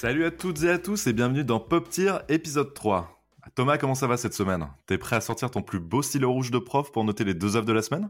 [0.00, 3.20] Salut à toutes et à tous et bienvenue dans Pop Tier épisode 3.
[3.56, 4.68] Thomas, comment ça va cette semaine?
[4.86, 7.56] T'es prêt à sortir ton plus beau stylo rouge de prof pour noter les deux
[7.56, 8.08] œuvres de la semaine?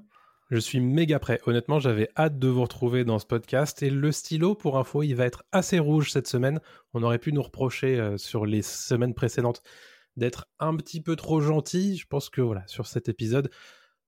[0.51, 1.41] Je suis méga prêt.
[1.47, 5.15] Honnêtement, j'avais hâte de vous retrouver dans ce podcast et le stylo, pour info, il
[5.15, 6.61] va être assez rouge cette semaine.
[6.93, 9.63] On aurait pu nous reprocher euh, sur les semaines précédentes
[10.15, 11.97] d'être un petit peu trop gentil.
[11.97, 13.51] Je pense que voilà, sur cet épisode,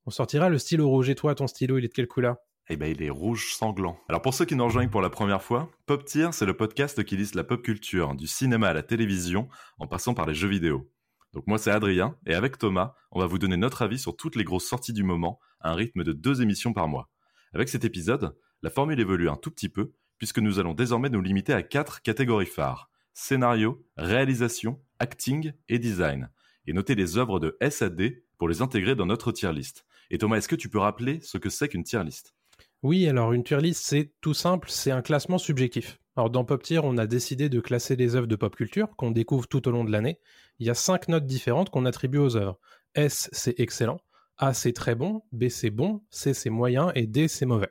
[0.04, 1.08] on sortira le stylo rouge.
[1.08, 2.36] Et toi, ton stylo, il est de quelle couleur?
[2.72, 3.98] Eh ben, il est rouge sanglant.
[4.08, 7.02] Alors pour ceux qui nous rejoignent pour la première fois, Pop Tier, c'est le podcast
[7.02, 9.48] qui liste la pop culture, du cinéma à la télévision,
[9.78, 10.88] en passant par les jeux vidéo.
[11.32, 14.36] Donc moi c'est Adrien, et avec Thomas, on va vous donner notre avis sur toutes
[14.36, 17.10] les grosses sorties du moment, à un rythme de deux émissions par mois.
[17.52, 21.20] Avec cet épisode, la formule évolue un tout petit peu, puisque nous allons désormais nous
[21.20, 22.88] limiter à quatre catégories phares.
[23.14, 26.30] Scénario, réalisation, acting et design.
[26.68, 29.86] Et noter les œuvres de SAD pour les intégrer dans notre tier list.
[30.10, 32.34] Et Thomas, est-ce que tu peux rappeler ce que c'est qu'une tier list?
[32.82, 35.98] Oui, alors une tier list, c'est tout simple, c'est un classement subjectif.
[36.16, 39.10] Alors dans Pop Tier, on a décidé de classer les œuvres de pop culture qu'on
[39.10, 40.18] découvre tout au long de l'année.
[40.58, 42.58] Il y a cinq notes différentes qu'on attribue aux œuvres.
[42.94, 44.00] S, c'est excellent.
[44.36, 45.22] A, c'est très bon.
[45.32, 46.02] B, c'est bon.
[46.10, 46.90] C, c'est moyen.
[46.94, 47.70] Et D, c'est mauvais.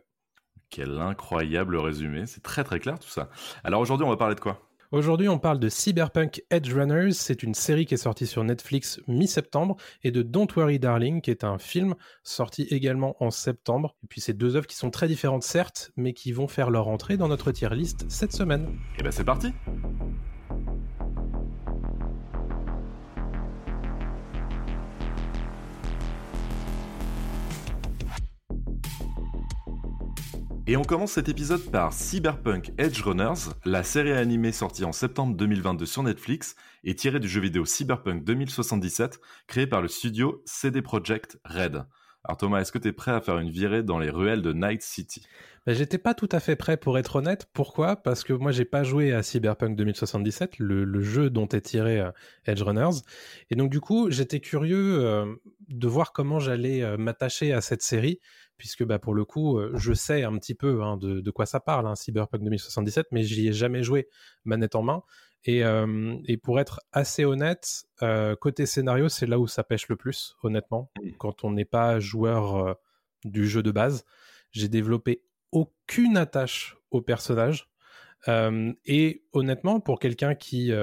[0.70, 2.26] Quel incroyable résumé.
[2.28, 3.30] C'est très très clair tout ça.
[3.64, 4.69] Alors aujourd'hui, on va parler de quoi?
[4.92, 7.12] Aujourd'hui, on parle de Cyberpunk Edge Runners.
[7.12, 11.30] C'est une série qui est sortie sur Netflix mi-septembre et de Don't Worry Darling, qui
[11.30, 13.96] est un film sorti également en septembre.
[14.04, 16.88] Et puis, c'est deux œuvres qui sont très différentes, certes, mais qui vont faire leur
[16.88, 18.64] entrée dans notre tier list cette semaine.
[18.64, 19.54] Et eh ben, c'est parti!
[30.70, 35.36] Et on commence cet épisode par Cyberpunk Edge Runners, la série animée sortie en septembre
[35.36, 40.84] 2022 sur Netflix et tirée du jeu vidéo Cyberpunk 2077 créé par le studio CD
[40.84, 41.86] Projekt Red.
[42.24, 44.54] Alors Thomas, est-ce que tu es prêt à faire une virée dans les ruelles de
[44.54, 45.26] Night City?
[45.66, 47.48] Ben, J'étais pas tout à fait prêt pour être honnête.
[47.52, 47.96] Pourquoi?
[47.96, 52.12] Parce que moi j'ai pas joué à Cyberpunk 2077, le, jeu dont est tiré euh,
[52.46, 53.02] Edge Runners.
[53.50, 55.34] Et donc du coup j'étais curieux euh,
[55.70, 58.20] de voir comment j'allais euh, m'attacher à cette série
[58.60, 61.60] puisque bah, pour le coup, euh, je sais un petit peu hein, de, quoi ça
[61.60, 64.08] parle, hein, Cyberpunk 2077, mais j'y ai jamais joué
[64.44, 65.02] manette en main.
[65.46, 69.96] Et, euh, pour être assez honnête, euh, côté scénario, c'est là où ça pêche le
[69.96, 70.92] plus, honnêtement.
[71.18, 72.78] Quand on n'est pas joueur
[73.24, 74.04] du jeu de base,
[74.52, 77.70] j'ai développé aucune attache au personnage.
[78.28, 80.74] et honnêtement, pour quelqu'un qui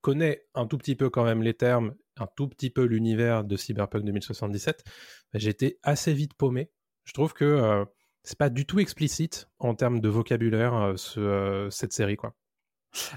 [0.00, 3.56] connaît un tout petit peu quand même les termes, un tout petit peu l'univers de
[3.56, 4.84] Cyberpunk 2077,
[5.32, 6.70] bah, j'étais assez vite paumé
[7.06, 7.84] je trouve que euh,
[8.22, 12.34] c'est pas du tout explicite en termes de vocabulaire euh, euh, cette série quoi.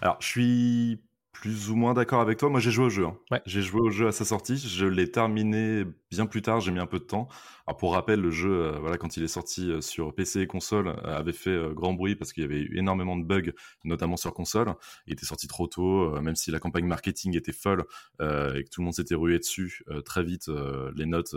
[0.01, 1.01] Alors je suis
[1.39, 2.49] plus ou moins d'accord avec toi.
[2.49, 3.05] Moi, j'ai joué au jeu.
[3.05, 3.39] Hein.
[3.45, 4.57] J'ai joué au jeu à sa sortie.
[4.57, 6.59] Je l'ai terminé bien plus tard.
[6.59, 7.29] J'ai mis un peu de temps.
[7.65, 10.47] Alors, pour rappel, le jeu, euh, voilà, quand il est sorti euh, sur PC et
[10.47, 13.53] console, euh, avait fait grand bruit parce qu'il y avait eu énormément de bugs,
[13.85, 14.73] notamment sur console.
[15.07, 17.85] Il était sorti trop tôt, même si la campagne marketing était folle
[18.19, 19.83] et que tout le monde s'était rué dessus.
[20.03, 20.49] très vite,
[20.95, 21.35] les notes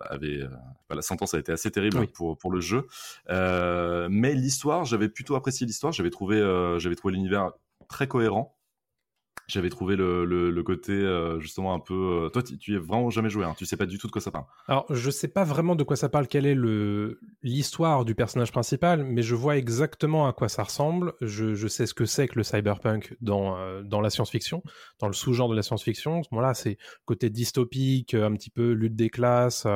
[0.00, 0.40] avaient,
[0.90, 2.86] la sentence a été assez terrible pour pour le jeu.
[3.28, 5.92] mais l'histoire, j'avais plutôt apprécié l'histoire.
[5.92, 6.38] J'avais trouvé,
[6.78, 7.52] j'avais trouvé l'univers
[7.88, 8.56] très cohérent
[9.48, 12.24] j'avais trouvé le, le, côté euh, justement un peu.
[12.24, 13.44] Euh, toi, tu, tu es vraiment jamais joué.
[13.44, 14.44] Hein, tu sais pas du tout de quoi ça parle.
[14.68, 16.28] Alors, je sais pas vraiment de quoi ça parle.
[16.28, 16.56] Quelle est
[17.42, 21.12] l'histoire du personnage principal, mais je vois exactement à quoi ça ressemble.
[21.20, 24.62] Je, je sais ce que c'est que le cyberpunk dans euh, dans la science-fiction,
[25.00, 26.22] dans le sous-genre de la science-fiction.
[26.30, 29.66] Voilà, c'est côté dystopique, un petit peu lutte des classes,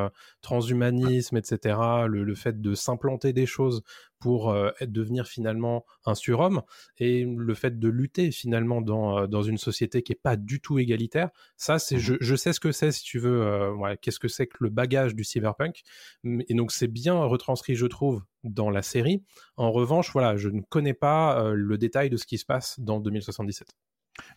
[0.43, 1.79] transhumanisme, etc.
[2.07, 3.83] Le, le fait de s'implanter des choses
[4.27, 6.63] pour euh, devenir finalement un surhomme.
[6.99, 10.61] Et le fait de lutter finalement dans, euh, dans une société qui est pas du
[10.61, 13.73] tout égalitaire ça c'est je, mmh je, sais ce que c'est si tu veux euh,
[13.75, 15.83] ouais, qu'est-ce que c'est que le bagage du cyberpunk.
[16.25, 19.23] Et donc c'est bien retranscrit je trouve dans la série.
[19.57, 22.99] En revanche voilà je ne connais pas le détail de ce qui se passe dans
[22.99, 23.69] 2077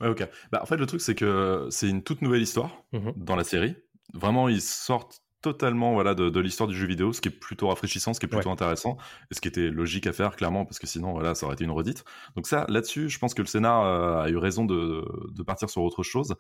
[0.02, 0.24] ouais ok.
[0.52, 3.44] Bah en fait le truc c'est que c'est une toute nouvelle histoire mmh dans la
[3.44, 3.76] série.
[4.14, 7.68] Vraiment ils sortent totalement voilà de, de l'histoire du jeu vidéo, ce qui est plutôt
[7.68, 8.98] rafraîchissant, ce qui est plutôt intéressant,
[9.32, 11.64] et ce qui était logique à faire clairement parce que sinon voilà ça aurait été
[11.64, 12.04] une redite.
[12.36, 15.70] Donc ça là-dessus, je pense que le scénar euh, a eu raison de, de partir
[15.70, 16.36] sur autre chose.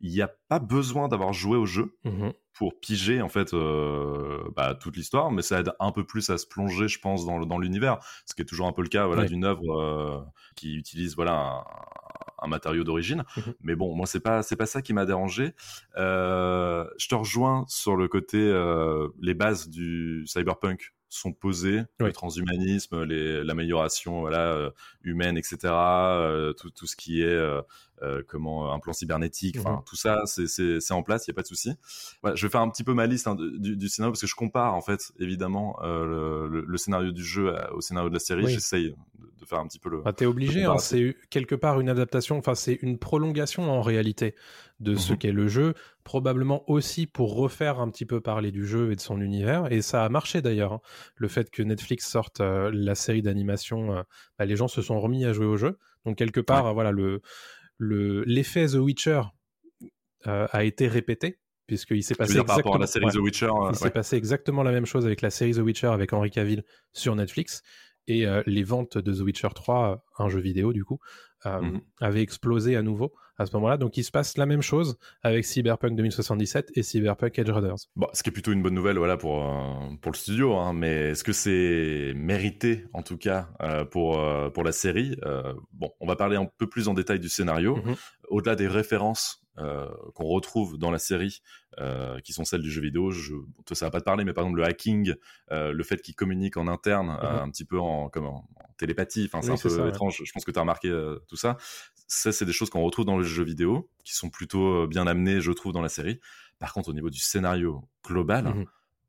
[0.00, 1.96] Il n'y a pas besoin d'avoir joué au jeu.
[2.04, 6.30] Mmh pour piger en fait euh, bah, toute l'histoire, mais ça aide un peu plus
[6.30, 8.88] à se plonger, je pense, dans, dans l'univers, ce qui est toujours un peu le
[8.88, 10.20] cas voilà, d'une œuvre euh,
[10.54, 11.64] qui utilise voilà un,
[12.44, 13.24] un matériau d'origine.
[13.36, 15.54] Mmh Mais bon, moi c'est pas c'est pas ça qui m'a dérangé.
[15.96, 22.12] Euh, je te rejoins sur le côté euh, les bases du cyberpunk sont posées, le
[22.12, 24.70] transhumanisme, l'amélioration voilà euh,
[25.02, 25.72] humaine, etc.
[26.58, 27.38] Tout, tout ce qui est
[28.26, 31.42] comment un plan cybernétique, enfin mmh tout ça, c'est en place, il y a pas
[31.42, 31.72] de souci.
[32.34, 34.74] je vais faire un petit peu ma liste hein, du, scénario parce que je compare
[34.74, 38.46] en fait évidemment le, scénario du jeu au scénario de la série.
[38.48, 38.94] J'essaye
[39.40, 40.02] de, faire un petit peu le.
[40.04, 44.34] Ah, T'es obligé, hein, c'est quelque part une adaptation, enfin c'est une prolongation en réalité
[44.80, 48.66] de ce mmh qu'est le jeu, probablement aussi pour refaire un petit peu parler du
[48.66, 49.70] jeu et de son univers.
[49.72, 50.74] Et ça a marché d'ailleurs.
[50.74, 50.80] Hein.
[51.16, 54.04] Le fait que Netflix sorte la série d'animation,
[54.38, 55.78] bah, les gens se sont remis à jouer au jeu.
[56.04, 57.22] Donc quelque part, voilà, le
[57.78, 59.22] l'effet The Witcher
[60.24, 64.62] a été répété puisqu'il s'est passé exactement la série The Witcher, il s'est passé exactement
[64.62, 67.62] la même chose avec la série The Witcher avec Henry Cavill sur Netflix
[68.06, 70.98] et les ventes de The Witcher 3, un jeu vidéo du coup,
[71.44, 73.76] mmh avaient explosé à nouveau à ce moment-là.
[73.76, 77.74] Donc il se passe la même chose avec Cyberpunk 2077 et Cyberpunk Edge Runners.
[77.96, 80.72] Bon, ce qui est plutôt une bonne nouvelle voilà, pour, euh, pour le studio, hein,
[80.72, 85.16] mais est-ce que c'est mérité en tout cas euh, pour, euh, pour la série?
[85.72, 87.78] Bon, on va parler un peu plus en détail du scénario.
[87.78, 87.96] Mm-hmm.
[88.28, 91.42] Au-delà des références qu'on retrouve dans la série,
[92.24, 93.10] qui sont celles du jeu vidéo.
[93.10, 93.34] Je,
[93.72, 95.14] ça va pas te parler, mais par exemple le hacking,
[95.50, 97.42] le fait qu'ils communiquent en interne, mm-hmm.
[97.42, 100.22] un petit peu en, comme en, télépathie, enfin c'est un peu étrange.
[100.24, 100.88] Je pense que tu as remarqué
[101.28, 101.56] tout ça
[102.06, 105.06] ça, c'est des choses qu'on retrouve dans le jeu vidéo, qui sont plutôt euh, bien
[105.06, 106.20] amenées, je trouve, dans la série.
[106.58, 108.66] Par contre, au niveau du scénario global, mmh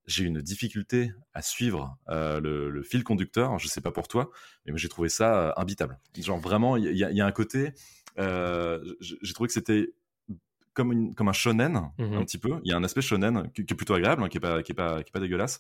[0.07, 3.57] j'ai une difficulté à suivre euh, le, fil conducteur.
[3.57, 4.29] Je sais pas pour toi,
[4.67, 5.97] mais j'ai trouvé ça euh, imbitable.
[6.15, 7.73] Genre vraiment, il y, a un côté.
[8.15, 9.95] j'ai trouvé que c'était
[10.75, 12.59] comme, comme un shonen, mmh un petit peu.
[12.63, 14.73] Il y a un aspect shonen qui, est plutôt agréable, hein, qui, est pas, qui,
[14.73, 15.59] est pas, qui est pas dégueulasse.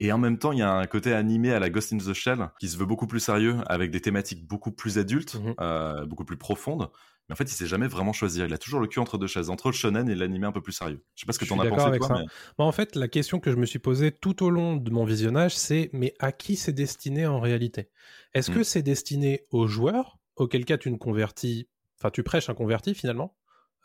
[0.00, 2.12] Et en même temps, il y a un côté animé à la Ghost in the
[2.14, 6.06] Shell qui se veut beaucoup plus sérieux, avec des thématiques beaucoup plus adultes, mmh euh,
[6.06, 6.90] beaucoup plus profondes.
[7.28, 8.40] Mais en fait, il s'est jamais vraiment choisi.
[8.40, 10.60] Il a toujours le cul entre deux chaises, entre le shonen et l'animé un peu
[10.60, 11.02] plus sérieux.
[11.14, 12.22] Je sais pas ce que tu en as pensé, toi.
[12.58, 15.56] en fait, la question que je me suis posée tout au long de mon visionnage,
[15.56, 17.88] c'est mais à qui c'est destiné en réalité?
[18.34, 18.64] Est-ce que mmh.
[18.64, 21.68] c'est destiné aux joueurs, auquel cas tu ne convertis,
[21.98, 23.34] enfin tu prêches un converti finalement?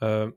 [0.01, 0.30] Euh,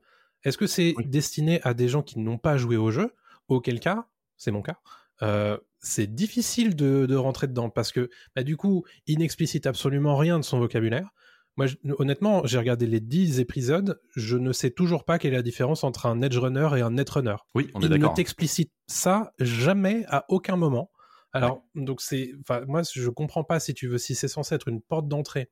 [0.43, 3.13] Est-ce que c'est destiné à des gens qui n'ont pas joué au jeu,
[3.47, 4.07] auquel cas,
[4.37, 4.79] c'est mon cas,
[5.21, 10.39] euh, c'est difficile de, rentrer dedans parce que bah, du coup, il n'explicite absolument rien
[10.39, 11.09] de son vocabulaire.
[11.55, 11.67] Moi,
[11.99, 15.83] honnêtement, j'ai regardé les 10 épisodes, je ne sais toujours pas quelle est la différence
[15.83, 17.35] entre un edge runner et un net runner.
[17.53, 18.09] Oui, on est d'accord.
[18.09, 20.89] Il ne t'explicite ça jamais à aucun moment.
[21.31, 22.31] Alors, donc c'est,
[22.67, 25.49] moi, je comprends pas si tu veux, si c'est censé être une porte d'entrée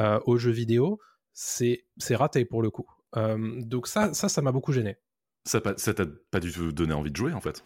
[0.00, 0.98] euh, aux jeux vidéo,
[1.32, 2.86] c'est raté pour le coup.
[3.16, 4.96] Euh, donc ça, ça, ça m'a beaucoup gêné.
[5.44, 7.62] Ça, t'a pas du tout donné envie de jouer en fait?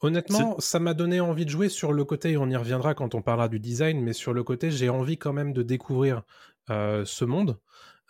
[0.00, 3.14] Honnêtement, ça m'a donné envie de jouer sur le côté, et on y reviendra quand
[3.14, 6.22] on parlera du design, mais sur le côté, j'ai envie quand même de découvrir
[6.68, 7.58] euh, ce monde.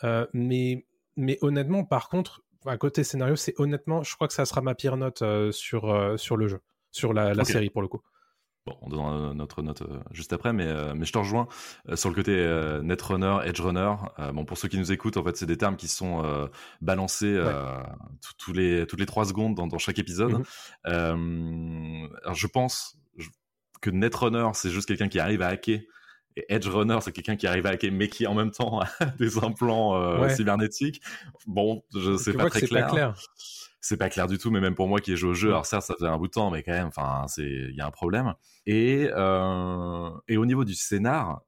[0.03, 0.87] Euh, mais,
[1.17, 4.75] mais honnêtement, par contre, à côté scénario, c'est honnêtement, je crois que ça sera ma
[4.75, 6.61] pire note euh, sur, sur le jeu,
[6.91, 8.01] sur la série pour le coup.
[8.67, 11.49] Bon, on donnera notre note euh, juste après, mais, euh, mais je te rejoins
[11.91, 12.33] euh, sur le côté
[12.83, 13.95] netrunner, edge runner.
[14.33, 16.49] bon, pour ceux qui nous écoutent, en fait, c'est des termes qui sont
[16.81, 17.39] balancés
[18.39, 20.45] tous les toutes les trois secondes dans, dans chaque épisode.
[20.87, 22.11] Mhm.
[22.23, 22.97] alors, je pense
[23.83, 25.81] que netrunner, c'est juste quelqu'un qui arrive à hacker.
[26.37, 29.05] Et Edge Runner, c'est quelqu'un qui arrive à hacker, mais qui en même temps a
[29.19, 31.03] des implants cybernétiques.
[31.47, 32.87] Bon, je sais pas très clair.
[32.87, 33.15] Pas clair
[33.85, 35.67] c'est pas clair du tout, mais même pour moi qui ai joué au jeu, alors
[35.67, 37.87] certes, ça faisait un bout de temps, mais quand même, enfin, c'est, il y a
[37.87, 38.33] un problème.
[38.65, 41.43] Et, euh, et au niveau du scénar,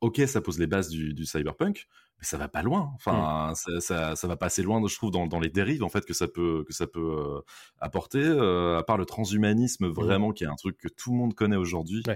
[0.00, 1.88] ok, ça pose les bases du, du cyberpunk,
[2.18, 2.92] mais ça va pas loin.
[2.94, 3.54] Enfin, mm.
[3.56, 6.06] ça, ça, ça, va pas assez loin, je trouve, dans, dans, les dérives en fait
[6.06, 7.40] que ça peut que ça peut euh,
[7.80, 8.22] apporter.
[8.22, 9.92] Euh, à part le transhumanisme, mm.
[9.92, 12.04] vraiment, qui est un truc que tout le monde connaît aujourd'hui.
[12.06, 12.12] Euh,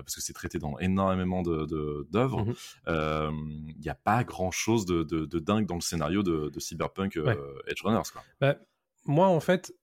[0.00, 1.66] parce que c'est traité dans énormément de
[2.08, 2.44] d'œuvres.
[2.86, 3.72] Mm-hmm.
[3.76, 6.60] Il n'y a pas grand chose de, de, de, dingue dans le scénario de, de
[6.60, 7.18] Cyberpunk
[7.66, 8.08] Edge Runners.
[8.12, 8.22] Quoi.
[8.40, 8.56] Bah,
[9.04, 9.74] moi, en fait,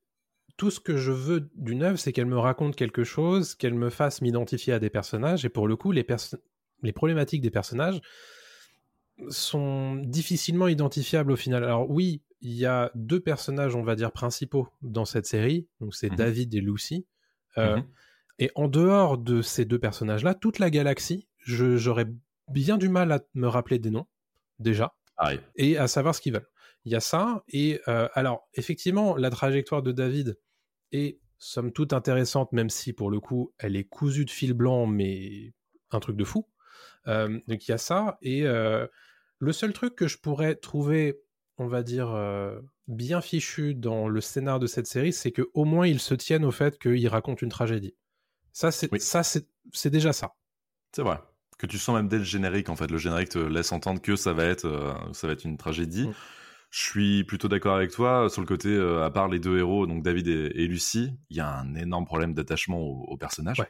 [0.57, 3.89] tout ce que je veux d'une œuvre, c'est qu'elle me raconte quelque chose, qu'elle me
[3.89, 5.45] fasse m'identifier à des personnages.
[5.45, 6.05] Et pour le coup, les,
[6.83, 8.01] les problématiques des personnages
[9.29, 11.63] sont difficilement identifiables au final.
[11.63, 15.67] Alors oui, il y a deux personnages, on va dire, principaux dans cette série.
[15.81, 17.05] Donc c'est mmh David et Lucy.
[17.57, 17.83] Euh, mmh
[18.41, 22.07] et en dehors de ces deux personnages-là, toute la galaxie, j'aurais
[22.47, 24.07] bien du mal à me rappeler des noms,
[24.59, 24.95] déjà,
[25.57, 26.47] et à savoir ce qu'ils veulent.
[26.86, 27.43] Il y a ça.
[27.50, 30.39] Et euh, alors, effectivement, la trajectoire de David
[30.91, 34.86] est somme toute intéressante, même si pour le coup, elle est cousue de fil blanc,
[34.86, 35.53] mais
[35.91, 36.48] un truc de fou.
[37.07, 38.17] Euh, donc il y a ça.
[38.21, 38.88] Et euh,
[39.39, 41.19] le seul truc que je pourrais trouver,
[41.57, 42.17] on va dire,
[42.88, 46.45] bien fichu dans le scénar de cette série, c'est que au moins ils se tiennent
[46.45, 47.95] au fait qu'il raconte une tragédie.
[48.51, 50.36] Ça, c'est ça, c'est déjà ça.
[50.93, 51.19] C'est vrai.
[51.57, 54.15] Que tu sens même dès le générique, en fait, le générique te laisse entendre que
[54.15, 56.07] ça va être, ça va être une tragédie.
[56.07, 56.13] Mm.
[56.69, 59.57] Je suis plutôt d'accord avec toi euh, sur le côté, euh, à part les deux
[59.57, 63.63] héros, donc David et, Lucie, il y a un énorme problème d'attachement aux, personnages.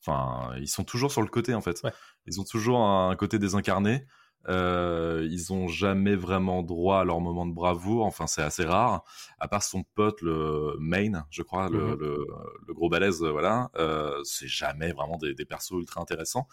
[0.00, 1.82] Enfin, ils sont toujours sur le côté en fait.
[2.26, 4.06] Ils ont toujours un côté désincarné.
[4.48, 8.06] Euh, ils ont jamais vraiment droit à leur moment de bravoure.
[8.06, 9.04] Enfin, c'est assez rare.
[9.38, 12.74] À part son pote, le Main, je crois, le, mhm.
[12.74, 13.70] gros balèze, voilà.
[13.76, 16.46] Euh, c'est jamais vraiment des, persos ultra intéressants.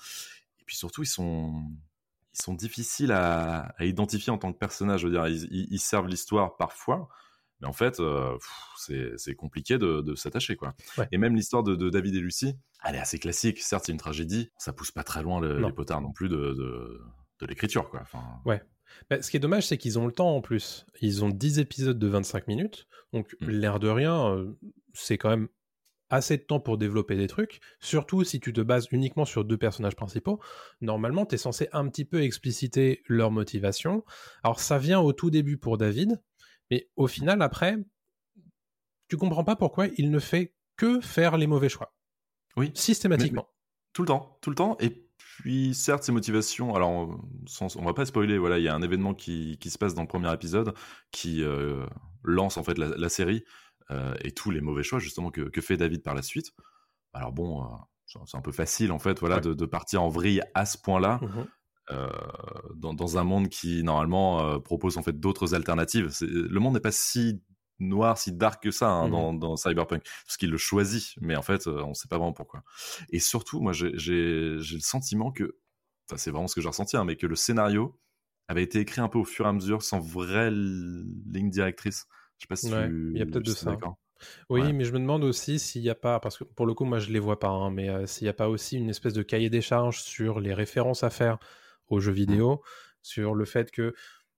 [0.60, 1.64] Et puis surtout, ils sont,
[2.34, 5.02] ils sont difficiles à, identifier en tant que personnage.
[5.02, 7.10] Je veux dire, ils, servent l'histoire parfois.
[7.62, 8.38] Mais en fait, euh,
[9.18, 10.74] c'est compliqué de, s'attacher, quoi.
[11.12, 13.60] Et même l'histoire de, David et Lucie, elle est assez classique.
[13.60, 14.52] Certes, c'est une tragédie.
[14.58, 17.00] Ça pousse pas très loin les potards non plus de
[17.44, 18.02] de l'écriture, quoi.
[18.02, 18.24] Enfin...
[18.46, 18.62] Ouais.
[19.10, 20.86] Bah, ce qui est dommage, c'est qu'ils ont le temps en plus.
[21.02, 23.50] Ils ont 10 épisodes de 25 minutes, donc mmh.
[23.50, 24.58] l'air de rien, euh,
[24.94, 25.50] c'est quand même
[26.14, 29.58] assez de temps pour développer des trucs, surtout si tu te bases uniquement sur deux
[29.58, 30.40] personnages principaux.
[30.80, 34.06] Normalement, tu es censé un petit peu expliciter leur motivation.
[34.44, 36.22] Alors ça vient au tout début pour David,
[36.70, 37.78] mais au final, après,
[39.08, 41.96] tu comprends pas pourquoi il ne fait que faire les mauvais choix.
[42.56, 42.72] Oui.
[42.76, 43.48] Systématiquement.
[43.94, 44.78] tout le temps, tout le temps.
[44.80, 47.20] Et puis, certes, ses motivations, alors, on,
[47.60, 50.04] on va pas spoiler, voilà, il y a un événement qui, qui, se passe dans
[50.04, 50.76] le premier épisode
[51.12, 51.84] qui euh,
[52.24, 55.78] lance en fait la, série euh, et tous les mauvais choix, justement, que, que, fait
[55.78, 56.52] David par la suite.
[57.14, 57.68] Alors, bon, euh,
[58.26, 61.20] c'est un peu facile, en fait, voilà, de, de, partir en vrille à ce point-là.
[61.22, 61.46] Mmh
[62.76, 66.10] dans, dans, un monde qui normalement propose en fait d'autres alternatives.
[66.22, 67.44] Le monde n'est pas si
[67.80, 71.42] noir, si dark que ça hein, mmh dans, Cyberpunk, parce qu'il le choisit, mais en
[71.42, 72.64] fait, euh, on ne sait pas vraiment pourquoi.
[73.10, 75.58] Et surtout, moi, j'ai le sentiment que,
[76.16, 78.00] c'est vraiment ce que j'ai ressenti, hein, mais que le scénario
[78.48, 82.08] avait été écrit un peu au fur et à mesure, sans vraie ligne directrice.
[82.50, 83.76] Je sais pas si Il y a peut-être de ça.
[84.50, 86.86] Oui, mais je me demande aussi s'il n'y a pas, parce que pour le coup,
[86.86, 89.14] moi, je les vois pas, hein, mais euh, s'il n'y a pas aussi une espèce
[89.14, 91.40] de cahier des charges sur les références à faire
[91.88, 92.16] aux jeux mmh.
[92.16, 92.62] vidéo,
[93.02, 93.94] sur le fait que,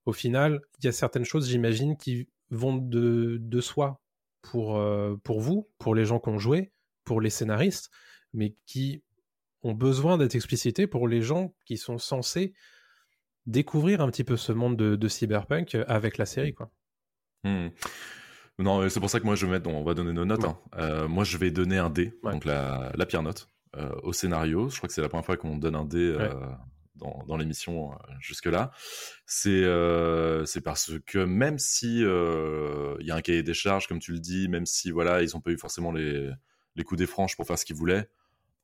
[0.05, 4.01] au final, il y a certaines choses, j'imagine, qui vont de, de soi
[4.41, 6.71] pour, euh, pour vous, pour les gens qui ont joué,
[7.03, 7.91] pour les scénaristes,
[8.33, 9.03] mais qui
[9.63, 12.53] ont besoin d'être explicités pour les gens qui sont censés
[13.47, 16.53] découvrir un petit peu ce monde de, cyberpunk avec la série.
[16.53, 16.71] Quoi.
[17.46, 17.70] Hmm.
[18.58, 20.46] Non, c'est pour ça que moi je vais mettre, on va donner nos notes.
[20.46, 20.58] Hein.
[20.78, 24.70] Euh, moi je vais donner un D, donc la, la pire note, euh, au scénario.
[24.70, 26.16] Je crois que c'est la première fois qu'on donne un D
[26.96, 28.72] dans, l'émission euh, jusque-là,
[29.48, 34.00] euh, c'est parce que même si euh, il y a un cahier des charges, comme
[34.00, 36.30] tu le dis, même si voilà, ils n'ont pas eu forcément les,
[36.75, 38.10] les coups des franches pour faire ce qu'ils voulaient,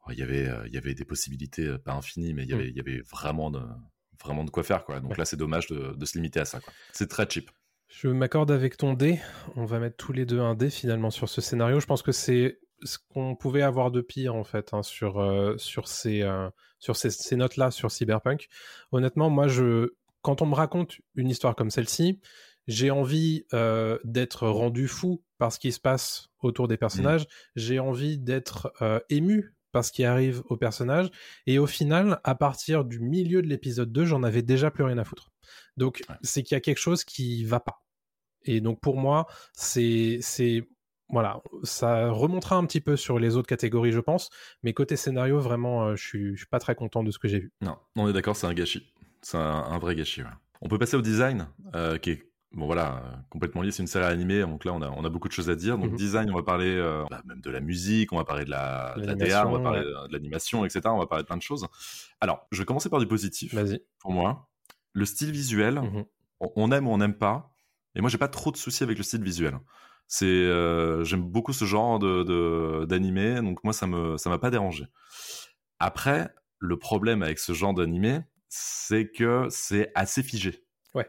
[0.09, 2.59] il y avait, il y avait des possibilités pas infinies, mais il y mm.
[2.59, 3.61] avait, il y avait vraiment de,
[4.19, 4.83] vraiment de quoi faire.
[4.83, 4.99] Quoi.
[4.99, 6.59] Donc là, c'est dommage de, de, se limiter à ça.
[6.91, 7.51] C'est très cheap.
[7.91, 9.19] Je m'accorde avec ton dé.
[9.57, 11.81] On va mettre tous les deux un dé finalement sur ce scénario.
[11.81, 15.55] Je pense que c'est ce qu'on pouvait avoir de pire en fait hein, sur, euh,
[15.57, 18.47] sur ces, euh, sur ces, notes-là sur Cyberpunk.
[18.93, 22.21] Honnêtement, moi, je, quand on me raconte une histoire comme celle-ci,
[22.65, 27.23] j'ai envie euh, d'être rendu fou par ce qui se passe autour des personnages.
[27.23, 27.27] Mmh.
[27.57, 28.73] J'ai envie d'être
[29.09, 31.09] ému par ce qui arrive aux personnages.
[31.45, 34.97] Et au final, à partir du milieu de l'épisode 2, j'en avais déjà plus rien
[34.97, 35.30] à foutre.
[35.77, 37.83] Donc, c'est qu'il y a quelque chose qui va pas.
[38.43, 40.19] Et donc, pour moi, c'est
[41.11, 44.29] voilà, ça remontera un petit peu sur les autres catégories, je pense.
[44.63, 47.39] Mais côté scénario, vraiment, euh, je, suis, suis pas très content de ce que j'ai
[47.39, 47.51] vu.
[47.61, 48.93] Non, on est d'accord, c'est un gâchis.
[49.21, 50.23] C'est un, vrai gâchis.
[50.61, 53.71] On peut passer au design, euh, qui est bon voilà complètement lié.
[53.71, 55.77] C'est une série animée, donc là on a, on a beaucoup de choses à dire.
[55.77, 55.97] Donc mhm.
[55.97, 58.95] design, on va parler euh, bah, même de la musique, on va parler de la,
[58.97, 60.81] de on va parler de l'animation, etc.
[60.85, 61.67] On va parler de plein de choses.
[62.19, 63.53] Alors, je vais commencer par du positif.
[63.53, 63.83] Vas-y.
[63.99, 64.50] Pour moi,
[64.93, 66.05] le style visuel, mhm.
[66.39, 67.53] on, aime ou on n'aime pas.
[67.95, 69.59] Et moi, j'ai pas trop de soucis avec le style visuel.
[70.07, 74.49] C'est, euh, j'aime beaucoup ce genre de d'animé, donc moi ça me ça m'a pas
[74.49, 74.85] dérangé.
[75.79, 76.29] Après,
[76.59, 78.19] le problème avec ce genre d'animé,
[78.49, 80.65] c'est que c'est assez figé.
[80.93, 81.07] Ouais.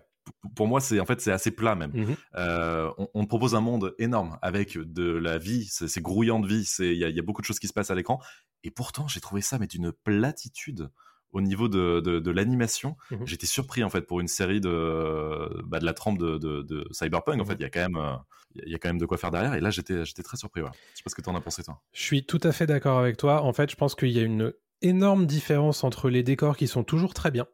[0.54, 1.90] Pour moi, c'est en fait c'est assez plat même.
[1.92, 6.46] Mmh euh, on, on, propose un monde énorme avec de la vie, c'est grouillant de
[6.46, 8.20] vie, c'est il y a, y a, beaucoup de choses qui se passent à l'écran,
[8.62, 10.90] et pourtant j'ai trouvé ça mais d'une platitude
[11.32, 12.96] au niveau de, de, l'animation.
[13.10, 16.86] Mmh J'étais surpris en fait pour une série de, bah, de la trempe de, de
[16.92, 17.40] Cyberpunk.
[17.40, 18.16] En mmh fait, il y a quand même euh,
[18.54, 19.54] il y a quand même de quoi faire derrière.
[19.54, 20.62] Et là, j'étais j'étais très surpris.
[20.62, 20.70] Ouais.
[20.92, 21.80] Je sais pas ce que tu en as pensé toi.
[21.92, 23.42] Je suis tout à fait d'accord avec toi.
[23.42, 26.84] En fait, je pense qu'il y a une énorme différence entre les décors qui sont
[26.84, 27.46] toujours très bien.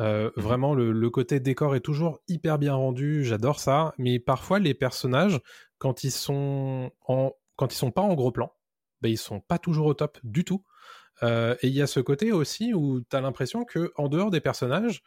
[0.00, 3.24] Euh, mmh vraiment, le, le, côté décor est toujours hyper bien rendu.
[3.24, 3.94] J'adore ça.
[3.98, 5.40] Mais parfois, les personnages,
[5.78, 8.52] quand ils sont en quand ils sont pas en gros plan,
[9.00, 10.64] ben, ils sont pas toujours au top du tout.
[11.22, 14.30] Euh, et il y a ce côté aussi où tu as l'impression que en dehors
[14.30, 15.02] des personnages,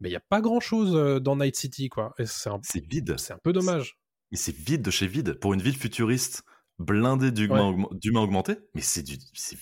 [0.00, 2.14] il n'y a pas grand chose dans Night City, quoi.
[2.18, 3.14] C'est vide.
[3.18, 3.98] C'est un peu dommage.
[4.30, 5.38] Mais c'est vide de chez vide.
[5.40, 6.42] Pour une ville futuriste
[6.78, 9.02] blindée d'humains augmentés, mais c'est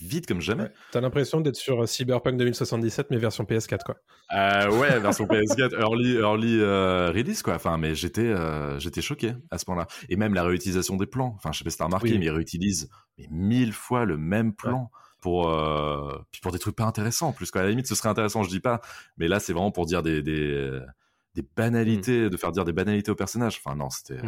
[0.00, 0.72] vide comme jamais.
[0.90, 3.94] T'as l'impression d'être sur Cyberpunk 2077, mais version PS4, quoi.
[4.32, 7.54] ouais, version PS4, early, early release, quoi.
[7.54, 8.34] Enfin, mais j'étais
[8.80, 9.86] j'étais choqué à ce point-là.
[10.08, 11.34] Et même la réutilisation des plans.
[11.36, 14.52] Enfin, je sais pas si t'as remarqué, mais ils réutilisent mais mille fois le même
[14.52, 14.90] plan
[15.24, 15.50] pour
[16.30, 17.62] puis pour des trucs pas intéressants en plus quoi.
[17.62, 18.82] À la limite ce serait intéressant je dis pas
[19.16, 20.78] mais là c'est vraiment pour dire des des,
[21.34, 22.28] des banalités, mmh.
[22.28, 23.58] de faire dire des banalités aux personnages.
[23.64, 24.20] Enfin non c'était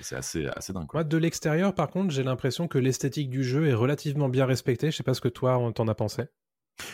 [0.00, 0.88] c'est assez, assez dingue.
[0.88, 1.00] Quoi.
[1.00, 4.90] Moi, de l'extérieur, par contre, j'ai l'impression que l'esthétique du jeu est relativement bien respectée.
[4.90, 6.24] Je sais pas ce que toi, t'en as pensé.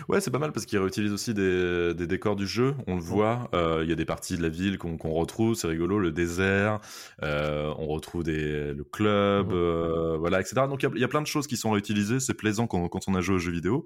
[0.09, 2.75] Ouais, c'est pas mal parce qu'il réutilise aussi des, des, décors du jeu.
[2.87, 5.67] On le voit, euh, il y a des parties de la ville qu'on retrouve, c'est
[5.69, 6.81] rigolo, le désert,
[7.23, 10.63] euh, on retrouve des, le club, euh, voilà, etc.
[10.69, 13.09] Donc il y, y, a plein de choses qui sont réutilisées, c'est plaisant quand, quand,
[13.09, 13.85] on a joué aux jeux vidéo.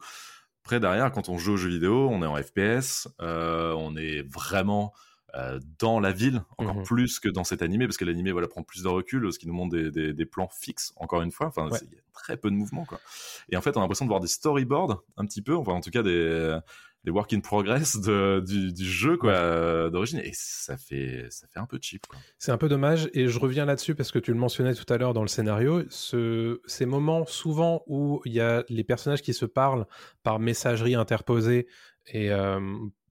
[0.65, 4.93] Après, derrière, quand on joue aux jeux vidéo, on est en FPS, on est vraiment
[5.37, 8.47] euh, dans la ville, encore mmh plus que dans cet animé, parce que l'animé voilà,
[8.47, 11.47] prend plus de recul, ce qui nous montre des, des, plans fixes, encore une fois.
[11.47, 12.85] Enfin, il y a très peu de mouvement.
[12.85, 13.01] Quoi.
[13.49, 15.81] Et en fait, on a l'impression de voir des storyboards, un petit peu, enfin, en
[15.81, 16.59] tout cas, des,
[17.05, 21.61] des work in progress de, du, du, jeu quoi d'origine et ça fait ça fait
[21.61, 22.03] un peu cheap
[22.39, 24.97] c'est un peu dommage et je reviens là-dessus parce que tu le mentionnais tout à
[24.97, 29.35] l'heure dans le scénario ce, ces moments souvent où il y a les personnages qui
[29.35, 29.87] se parlent
[30.23, 31.67] par messagerie interposée
[32.07, 32.31] et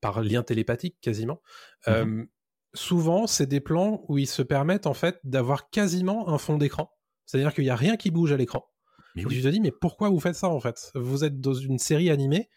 [0.01, 1.41] par lien télépathique quasiment.
[1.87, 2.23] Mmh
[2.75, 6.91] souvent, c'est des plans où ils se permettent en fait d'avoir quasiment un fond d'écran.
[7.27, 8.65] C'est-à-dire qu'il n'y a rien qui bouge à l'écran.
[9.13, 10.89] Mais Je te dis, mais pourquoi vous faites ça en fait?
[10.95, 12.49] Vous êtes dans une série animée,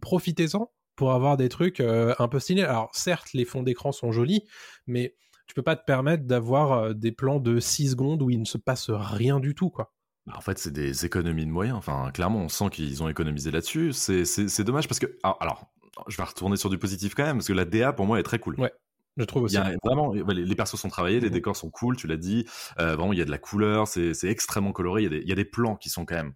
[0.00, 2.64] profitez-en pour avoir des trucs un peu stylés.
[2.64, 4.42] Alors certes, les fonds d'écran sont jolis,
[4.88, 5.14] mais
[5.46, 8.58] tu peux pas te permettre d'avoir des plans de 6 secondes où il ne se
[8.58, 9.94] passe rien du tout, quoi.
[10.26, 11.76] Bah, en fait, c'est des économies de moyens.
[11.76, 13.92] Enfin, clairement, on sent qu'ils ont économisé là-dessus.
[13.92, 15.70] C'est dommage parce que, alors,
[16.08, 18.24] je vais retourner sur du positif quand même, parce que la DA pour moi est
[18.24, 18.58] très cool.
[18.58, 18.72] Ouais.
[19.16, 19.58] Je trouve aussi.
[19.84, 22.46] vraiment, les, persos sont travaillés, les mmh décors sont cool, tu l'as dit.
[22.78, 25.02] Euh, vraiment, il y a de la couleur, c'est extrêmement coloré.
[25.02, 26.32] Il y, a des, plans qui sont quand même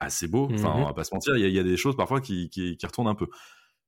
[0.00, 0.48] assez beaux.
[0.52, 2.78] Enfin, mmh on va pas se mentir, il y, a des choses parfois qui, qui,
[2.84, 3.28] retournent un peu.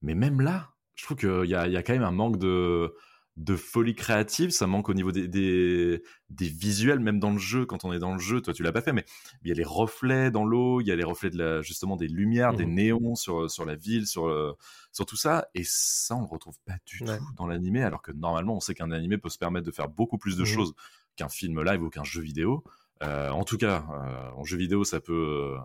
[0.03, 2.95] Mais même là, je trouve qu'il y a, y a quand même un manque de,
[3.39, 6.03] de folie créative, ça manque au niveau des, des,
[6.49, 8.81] visuels, même dans le jeu, quand on est dans le jeu, toi tu l'as pas
[8.81, 9.05] fait, mais
[9.43, 11.95] il y a les reflets dans l'eau, il y a les reflets de la, justement
[11.95, 12.75] des lumières, des mmh.
[12.75, 14.57] néons sur, sur la ville, sur, euh,
[14.91, 17.05] sur tout ça, et ça on le retrouve pas du tout
[17.37, 20.19] dans l'animé, alors que normalement on sait qu'un animé peut se permettre de faire beaucoup
[20.19, 20.47] plus de mmh.
[20.47, 20.75] choses
[21.15, 22.65] qu'un film live ou qu'un jeu vidéo.
[23.05, 25.57] Euh, en tout cas, euh, en jeu vidéo ça peut,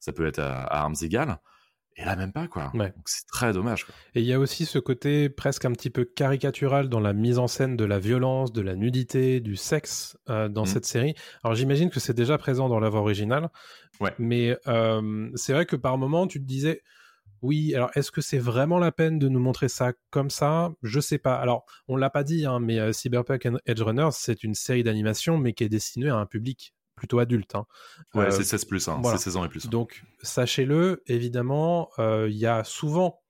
[0.00, 1.38] ça peut être à, à armes égales.
[1.96, 2.72] Et là, même pas, quoi.
[2.74, 3.84] Donc c'est très dommage.
[3.84, 3.94] Quoi.
[4.14, 7.38] Et il y a aussi ce côté presque un petit peu caricatural dans la mise
[7.38, 10.66] en scène de la violence, de la nudité, du sexe euh, dans mmh.
[10.66, 11.14] cette série.
[11.44, 13.48] Alors j'imagine que c'est déjà présent dans l'œuvre originale.
[14.00, 14.12] Ouais.
[14.18, 16.82] Mais euh, c'est vrai que par moment, tu te disais,
[17.42, 20.72] oui, alors est-ce que c'est vraiment la peine de nous montrer ça comme ça?
[20.82, 21.36] Je sais pas.
[21.36, 25.38] Alors, on l'a pas dit, hein, mais euh, Cyberpunk Edge Runners, c'est une série d'animation,
[25.38, 27.54] mais qui est destinée à un public plutôt adulte.
[27.54, 27.66] Hein.
[28.14, 29.68] Ouais, c'est 16 plus, hein, c'est 16 ans et plus.
[29.68, 33.22] Donc, sachez-le, évidemment, euh, il y a souvent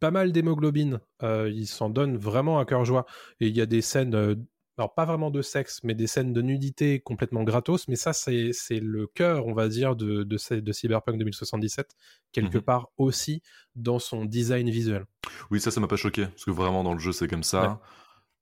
[0.00, 1.00] pas mal d'hémoglobine.
[1.22, 3.06] Euh, ils s'en donnent vraiment à cœur joie.
[3.40, 4.34] Et il y a des scènes, euh,
[4.76, 7.86] alors pas vraiment de sexe, mais des scènes de nudité complètement gratos.
[7.86, 11.94] Mais ça, c'est le cœur, on va dire, de, de, de Cyberpunk 2077,
[12.32, 13.42] quelque mmh part aussi
[13.76, 15.06] dans son design visuel.
[15.52, 17.80] Oui, ça, ça m'a pas choqué, parce que vraiment dans le jeu, c'est comme ça.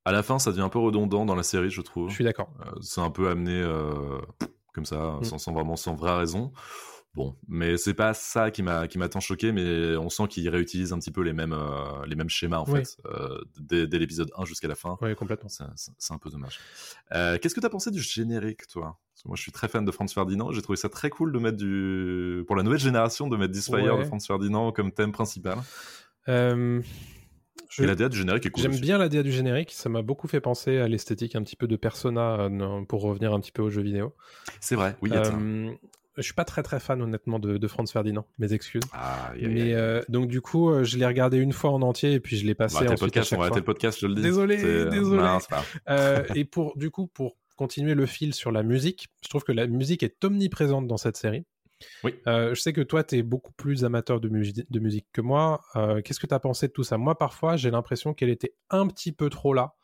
[0.06, 2.08] À la fin, ça devient un peu redondant dans la série, je trouve.
[2.08, 2.50] Je suis d'accord.
[2.80, 3.62] c'est un peu amené
[4.72, 5.24] comme ça, mmh.
[5.24, 6.52] sans, vraiment sans vraie raison.
[7.14, 10.48] Bon, mais c'est pas ça qui m'a qui m'a tant choqué, mais on sent qu'il
[10.48, 14.30] réutilise un petit peu les mêmes euh, les mêmes schémas en fait euh, dès, l'épisode
[14.36, 14.96] 1 jusqu'à la fin.
[15.00, 15.48] Oui, complètement.
[15.48, 16.60] C'est un peu dommage.
[17.12, 18.96] Euh, qu'est-ce que tu as pensé du générique, toi?
[19.26, 20.52] Moi, je suis très fan de Franz Ferdinand.
[20.52, 23.98] J'ai trouvé ça très cool de mettre du pour la nouvelle génération de mettre Disfire
[23.98, 25.58] de Franz Ferdinand comme thème principal.
[27.78, 28.62] Et la DA du générique est cool.
[28.62, 29.72] J'aime bien la DA du générique.
[29.72, 32.48] Ça m'a beaucoup fait penser à l'esthétique un petit peu de Persona
[32.88, 34.14] pour revenir un petit peu aux jeux vidéo.
[34.60, 35.10] C'est vrai, oui.
[35.12, 35.72] Euh,
[36.16, 38.82] je suis pas très très fan honnêtement de, Franz Ferdinand, mes excuses.
[38.92, 42.20] Ah, Mais euh, donc du coup, euh, je l'ai regardé une fois en entier et
[42.20, 42.84] puis je l'ai passé.
[42.84, 44.22] Bah, podcast, on va arrêter le podcast, je le dis.
[44.22, 44.56] Désolé,
[44.90, 45.38] désolé.
[45.88, 49.52] euh, et pour du coup pour continuer le fil sur la musique, je trouve que
[49.52, 51.44] la musique est omniprésente dans cette série.
[52.04, 52.14] Oui.
[52.26, 55.62] Euh, je sais que toi, tu es beaucoup plus amateur de, de musique que moi.
[55.76, 56.98] Euh, qu'est-ce que tu as pensé de tout ça?
[56.98, 59.74] Moi, parfois, j'ai l'impression qu'elle était un petit peu trop là.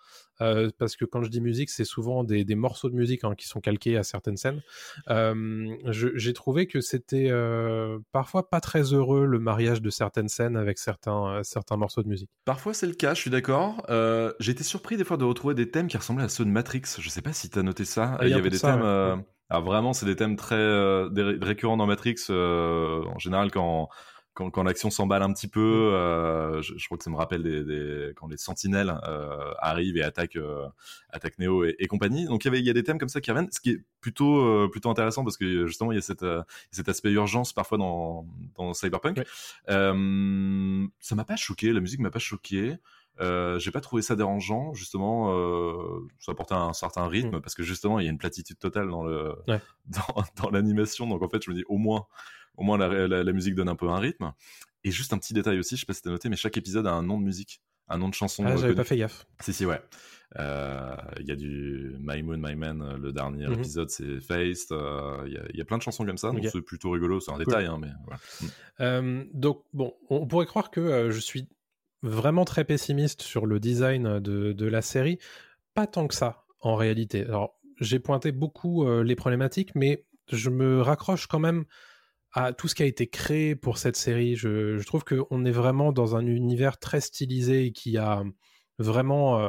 [0.41, 3.47] Euh, parce que quand je dis musique, c'est souvent des, morceaux de musique hein, qui
[3.47, 4.63] sont calqués à certaines scènes.
[5.91, 7.31] j'ai trouvé que c'était
[8.13, 12.31] parfois pas très heureux le mariage de certaines scènes avec certains, certains morceaux de musique.
[12.45, 13.85] Parfois c'est le cas, je suis d'accord.
[14.39, 16.83] j'ai été surpris des fois de retrouver des thèmes qui ressemblaient à ceux de Matrix.
[16.99, 18.19] Je sais pas si tu as noté ça.
[18.23, 19.25] Il y, avait des thèmes.
[19.51, 21.09] Alors vraiment, c'est des thèmes très euh,
[21.41, 22.17] récurrents dans Matrix.
[22.31, 23.89] Euh, en général, quand
[24.35, 25.95] quand, quand l'action s'emballe un petit peu, mm.
[25.95, 28.95] euh, je, crois que ça me rappelle des, des quand les sentinelles
[29.61, 30.39] arrivent et attaquent,
[31.09, 32.27] attaquent Neo et, et, compagnie.
[32.27, 33.71] Donc il y avait il y a des thèmes comme ça qui reviennent, ce qui
[33.71, 36.27] est plutôt plutôt intéressant parce que justement il y a cette,
[36.71, 39.23] cet aspect urgence parfois dans, dans Cyberpunk.
[39.71, 42.77] Euh, ça m'a pas choqué, la musique m'a pas choqué.
[43.21, 45.33] Euh, j'ai pas trouvé ça dérangeant, justement.
[45.33, 47.41] Euh, ça apportait un certain rythme mm.
[47.41, 49.35] parce que justement, il y a une platitude totale dans le
[49.87, 51.07] dans, dans l'animation.
[51.07, 52.07] Donc en fait, je me dis au moins,
[52.57, 54.33] au moins la, musique donne un peu un rythme.
[54.85, 56.87] Et juste un petit détail aussi, je sais pas si t'as noté, mais chaque épisode
[56.87, 58.45] a un nom de musique, un nom de chanson.
[58.47, 59.27] Ah, j'avais pas fait gaffe.
[59.41, 59.81] Si, si, ouais.
[60.39, 63.55] Il y a du My Moon, My Man, le dernier mhm.
[63.55, 64.69] épisode c'est Faced.
[65.27, 67.19] Il y, a plein de chansons comme ça, donc c'est plutôt rigolo.
[67.19, 69.03] C'est un détail, hein, mais voilà.
[69.33, 71.49] donc, bon, on pourrait croire que je suis
[72.07, 75.19] vraiment très pessimiste sur le design de, la série.
[75.75, 77.25] Pas tant que ça, en réalité.
[77.25, 81.65] Alors, j'ai pointé beaucoup euh, les problématiques, mais je me raccroche quand même
[82.33, 84.37] à tout ce qui a été créé pour cette série.
[84.37, 88.23] Je, je trouve qu'on est vraiment dans un univers très stylisé qui a
[88.79, 89.49] vraiment euh,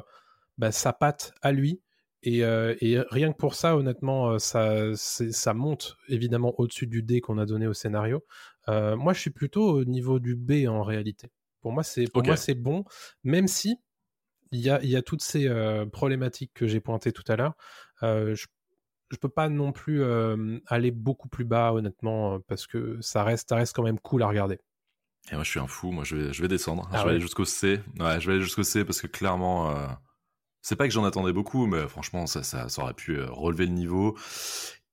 [0.58, 1.82] bah, sa patte à lui.
[2.24, 7.22] Et, euh, et, rien que pour ça, honnêtement, ça, ça monte évidemment au-dessus du D
[7.22, 8.26] qu'on a donné au scénario.
[8.67, 11.32] moi, je suis plutôt au niveau du B en réalité.
[11.62, 12.86] Pour moi, c'est pour moi c'est bon,
[13.24, 13.78] même si
[14.52, 17.54] il y a, y a toutes ces euh, problématiques que j'ai pointées tout à l'heure.
[18.04, 18.48] Euh, je
[19.10, 23.48] je peux pas non plus euh, aller beaucoup plus bas, honnêtement, parce que ça reste,
[23.48, 24.60] ça reste quand même cool à regarder.
[25.32, 25.93] Et moi, je suis un fou.
[25.93, 26.89] Moi, je vais, je vais descendre.
[26.91, 27.80] Ah je vais aller jusqu'au C.
[28.02, 29.74] Ouais, je vais aller jusqu'au C parce que clairement,
[30.62, 33.72] c'est pas que j'en attendais beaucoup, mais franchement, ça, ça, ça aurait pu relever le
[33.72, 34.17] niveau.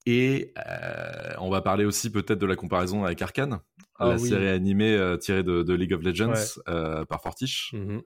[0.06, 3.60] Et euh, on va parler aussi peut-être de la comparaison avec Arkane,
[3.98, 6.34] ah la série animée euh, tirée de, League of Legends
[6.68, 8.00] euh, par Fortiche, mmh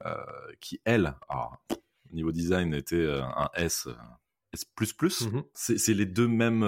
[0.60, 3.88] qui elle, au niveau design, était un S.
[4.54, 6.64] S++, mmh c'est les deux mêmes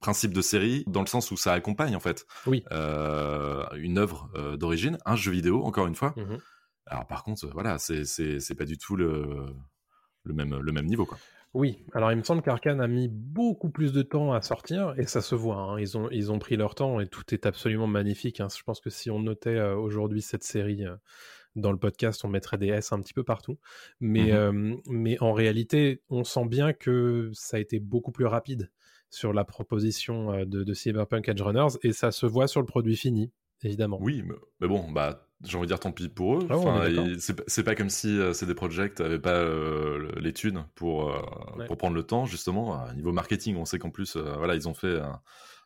[0.00, 2.64] principes de série dans le sens où ça accompagne en fait oui.
[2.70, 6.14] une œuvre d'origine, un jeu vidéo encore une fois.
[6.16, 6.38] Mmh
[6.86, 9.46] Alors par contre, voilà, c'est pas du tout le,
[10.24, 11.18] le, même, le même niveau quoi.
[11.54, 15.04] Oui, alors il me semble qu'Arkane a mis beaucoup plus de temps à sortir et
[15.04, 15.56] ça se voit.
[15.56, 15.78] Hein.
[15.78, 18.40] Ils, ont, ils ont pris leur temps et tout est absolument magnifique.
[18.40, 18.48] Hein.
[18.56, 20.96] Je pense que si on notait euh, aujourd'hui cette série euh,
[21.54, 23.58] dans le podcast, on mettrait des S un petit peu partout.
[24.00, 28.26] Mais, mmh euh, mais en réalité, on sent bien que ça a été beaucoup plus
[28.26, 28.70] rapide
[29.10, 32.96] sur la proposition de, de Cyberpunk Edge Runners et ça se voit sur le produit
[32.96, 33.30] fini,
[33.62, 33.98] évidemment.
[34.00, 34.24] Oui,
[34.58, 36.46] mais bon, bah j'ai envie de dire tant pis pour eux.
[36.50, 36.56] Ah
[37.46, 41.76] c'est pas comme si euh, CD Projekt avait pas euh, les thunes pour, euh, pour
[41.76, 42.74] prendre le temps, justement.
[42.80, 45.20] À niveau marketing, on sait qu'en plus, voilà, ils ont fait un,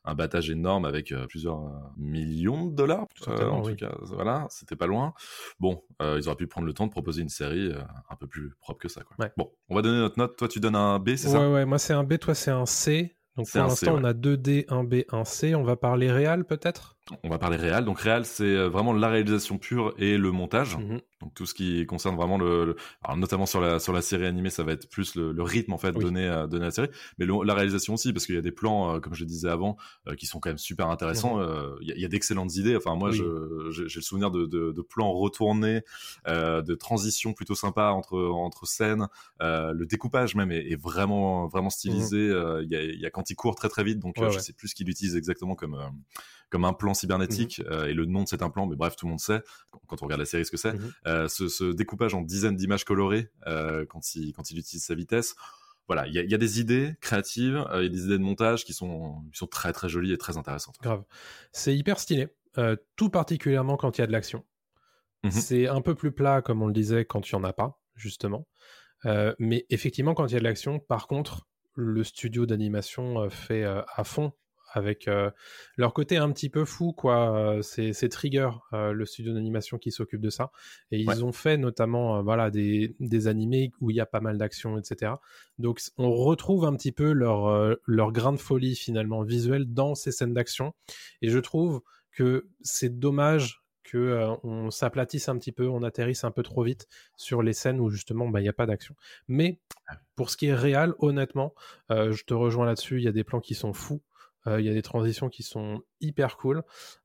[0.04, 1.60] un battage énorme avec plusieurs
[1.96, 3.06] millions de dollars.
[3.26, 5.12] en tout cas, voilà, c'était pas loin.
[5.60, 7.72] Bon, ils auraient pu prendre le temps de proposer une série
[8.08, 9.02] un peu plus propre que ça.
[9.02, 9.28] Quoi.
[9.36, 10.36] Bon, on va donner notre note.
[10.36, 11.40] Toi, tu donnes un B, c'est ça?
[11.40, 13.16] Ouais, ouais, moi c'est un B, toi c'est un C.
[13.36, 15.54] Donc pour l'instant, on a 2D, 1B, 1C.
[15.54, 16.95] On va parler réel peut-être?
[17.22, 17.84] On va parler réel.
[17.84, 20.76] Donc réel, c'est euh, vraiment la réalisation pure et le montage.
[20.76, 21.00] Mhm.
[21.20, 24.50] Donc tout ce qui concerne vraiment le, alors notamment sur la sur la série animée,
[24.50, 27.26] ça va être plus le, rythme en fait donné à donné à la série, mais
[27.26, 29.76] la réalisation aussi parce qu'il y a des plans, euh, comme je le disais avant,
[30.08, 31.36] euh, qui sont quand même super intéressants.
[31.38, 31.76] Mhm.
[31.80, 32.76] Il y a, d'excellentes idées.
[32.76, 33.70] Enfin moi, j'ai le
[34.02, 35.82] souvenir de, de, plans retournés,
[36.26, 39.06] de transitions plutôt sympas entre entre scènes.
[39.40, 42.28] le découpage même est, vraiment vraiment stylisé.
[42.28, 42.62] Mhm.
[42.64, 44.68] Il y, a, y, a, quand il court très très vite, donc je sais plus
[44.68, 45.78] ce qu'il utilise exactement comme
[46.50, 49.06] comme un plan cybernétique mmh euh, et le nom de cet implant, mais bref, tout
[49.06, 49.42] le monde sait
[49.86, 50.74] quand on regarde la série ce que c'est.
[50.74, 54.94] Mmh euh, ce, découpage en dizaines d'images colorées euh, quand, il, quand il utilise sa
[54.94, 55.34] vitesse.
[55.88, 58.72] Voilà, il y, a des idées créatives, il y a des idées de montage qui
[58.72, 60.74] sont, qui sont très très jolies et très intéressantes.
[60.82, 61.04] Grave.
[61.52, 62.26] C'est hyper stylé,
[62.96, 64.44] tout particulièrement quand il y a de l'action.
[65.22, 67.52] Mmh c'est un peu plus plat, comme on le disait, quand il n'y en a
[67.52, 68.48] pas, justement.
[69.38, 74.02] mais effectivement, quand il y a de l'action, par contre, le studio d'animation fait à
[74.02, 74.32] fond
[74.76, 75.30] avec euh,
[75.76, 77.58] leur côté un petit peu fou, quoi.
[77.62, 80.52] C'est, Trigger, euh, le studio d'animation qui s'occupe de ça.
[80.90, 84.20] Et ils ont fait notamment euh, voilà, des, des animés où il y a pas
[84.20, 85.12] mal d'action, etc.
[85.58, 90.12] Donc on retrouve un petit peu leur, leur grain de folie finalement visuel dans ces
[90.12, 90.74] scènes d'action.
[91.22, 91.80] Et je trouve
[92.12, 96.88] que c'est dommage que on s'aplatisse un petit peu, on atterrisse un peu trop vite
[97.16, 98.94] sur les scènes où justement bah, il n'y a pas d'action.
[99.28, 99.60] Mais
[100.16, 101.54] pour ce qui est réel, honnêtement,
[101.90, 104.02] je te rejoins là-dessus, il y a des plans qui sont fous.
[104.46, 106.62] Euh, il y a des transitions qui sont hyper cool.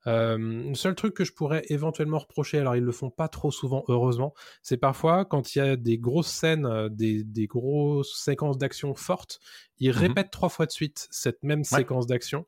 [0.07, 3.51] Euh, le seul truc que je pourrais éventuellement reprocher, alors ils le font pas trop
[3.51, 8.21] souvent, heureusement, c'est parfois quand il y a des grosses scènes, euh, des, des grosses
[8.23, 9.39] séquences d'action fortes,
[9.79, 12.45] ils mmh répètent trois fois de suite cette même séquence d'action.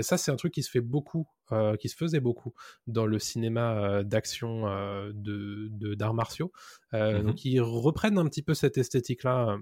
[0.00, 1.26] ça, c'est un truc qui se fait beaucoup
[1.80, 2.52] qui se faisait beaucoup
[2.86, 4.64] dans le cinéma d'action
[5.14, 6.52] de d'arts martiaux.
[6.92, 9.58] Mmh donc ils reprennent un petit peu cette esthétique-là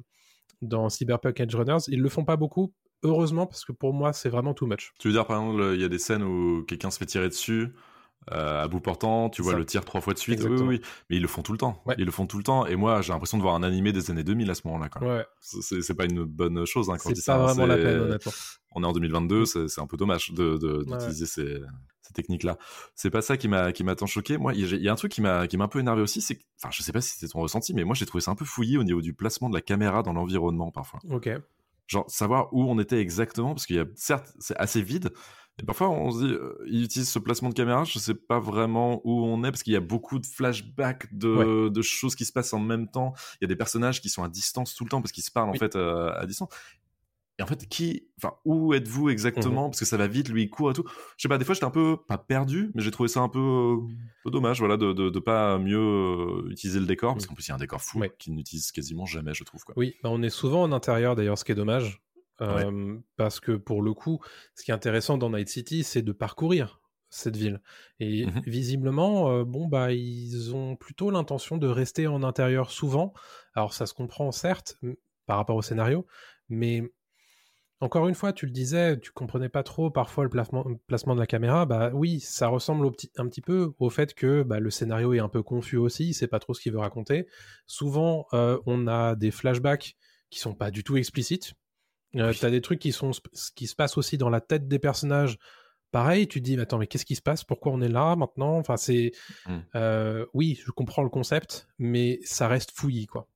[0.61, 1.85] dans Cyberpunk Edge Runners.
[1.89, 2.75] Ils le font pas beaucoup
[3.07, 4.93] heureusement, parce que pour moi, c'est vraiment too much.
[4.99, 7.29] Tu veux dire, par exemple, il y a des scènes où quelqu'un se fait tirer
[7.29, 7.73] dessus,
[8.33, 10.41] euh, à bout portant, tu vois le tir trois fois de suite.
[10.43, 11.83] Oui, oui, mais ils le font tout le temps.
[11.97, 12.67] Ils le font tout le temps.
[12.67, 14.89] Et moi, j'ai l'impression de voir un animé des années 2000 à ce moment-là.
[15.01, 15.25] Ouais.
[15.41, 18.33] C'est pas une bonne chose hein, quand C'est pas vraiment la peine, honnêtement.
[18.75, 19.69] On est en 2022, mm.
[19.69, 21.61] c'est un peu dommage d'utiliser de, ces,
[22.03, 22.59] ces techniques-là.
[22.95, 24.39] C'est pas ça qui m'a qui m'a tant choqué.
[24.39, 26.39] Moi, il y, a un truc qui m'a qui m'a un peu énervé aussi, c'est
[26.61, 28.45] enfin, je sais pas si c'était ton ressenti, mais moi j'ai trouvé ça un peu
[28.45, 31.01] fouillé au niveau du placement de la caméra dans l'environnement parfois.
[31.11, 31.31] Ok
[31.87, 35.13] genre savoir où on était exactement, parce qu'il y a certes c'est assez vide,
[35.59, 38.39] Et parfois, on se dit, euh, il utilise ce placement de caméra, je sais pas
[38.39, 42.25] vraiment où on est, parce qu'il y a beaucoup de flashbacks de, de, choses qui
[42.25, 43.15] se passent en même temps.
[43.41, 45.31] Il y a des personnages qui sont à distance tout le temps, parce qu'ils se
[45.31, 46.51] parlent en fait euh, à distance.
[47.39, 49.69] Et en fait, qui, enfin, où êtes-vous exactement?
[49.69, 50.85] Mmh Parce que ça va vite, lui il court et tout.
[51.17, 53.29] Je sais pas, des fois j'étais un peu pas perdu, mais j'ai trouvé ça un
[53.29, 57.29] peu, euh, dommage, voilà, de, de, pas mieux euh, utiliser le décor, parce mmh.
[57.29, 59.63] qu'en plus il y a un décor fou qu'il n'utilise quasiment jamais, je trouve.
[59.65, 59.75] Quoi.
[59.77, 62.01] Oui, bah, on est souvent en intérieur d'ailleurs, ce qui est dommage,
[63.17, 64.21] parce que pour le coup,
[64.55, 67.61] ce qui est intéressant dans Night City, c'est de parcourir cette ville.
[68.01, 73.13] Et mmh visiblement, euh, bon bah ils ont plutôt l'intention de rester en intérieur souvent.
[73.55, 74.79] Alors ça se comprend certes
[75.27, 76.07] par rapport au scénario,
[76.49, 76.83] mais
[77.81, 81.27] encore une fois, tu le disais, tu comprenais pas trop parfois le placement, de la
[81.27, 81.67] caméra.
[81.67, 85.29] Bah oui, ça ressemble un petit peu au fait que bah, le scénario est un
[85.29, 87.27] peu confus aussi, il sait pas trop ce qu'il veut raconter.
[87.67, 89.97] Souvent, euh, on a des flashbacks
[90.31, 91.53] qui sont pas du tout explicites.
[92.17, 93.11] Euh, tu as des trucs qui, sont,
[93.55, 95.39] qui se passent aussi dans la tête des personnages.
[95.93, 97.45] Pareil, tu te dis, attends, mais qu'est-ce qui se passe?
[97.45, 98.57] Pourquoi on est là maintenant?
[98.59, 99.13] Enfin, c'est.
[99.47, 99.59] Mmh.
[99.75, 103.29] Euh, oui, je comprends le concept, mais ça reste fouillis, quoi.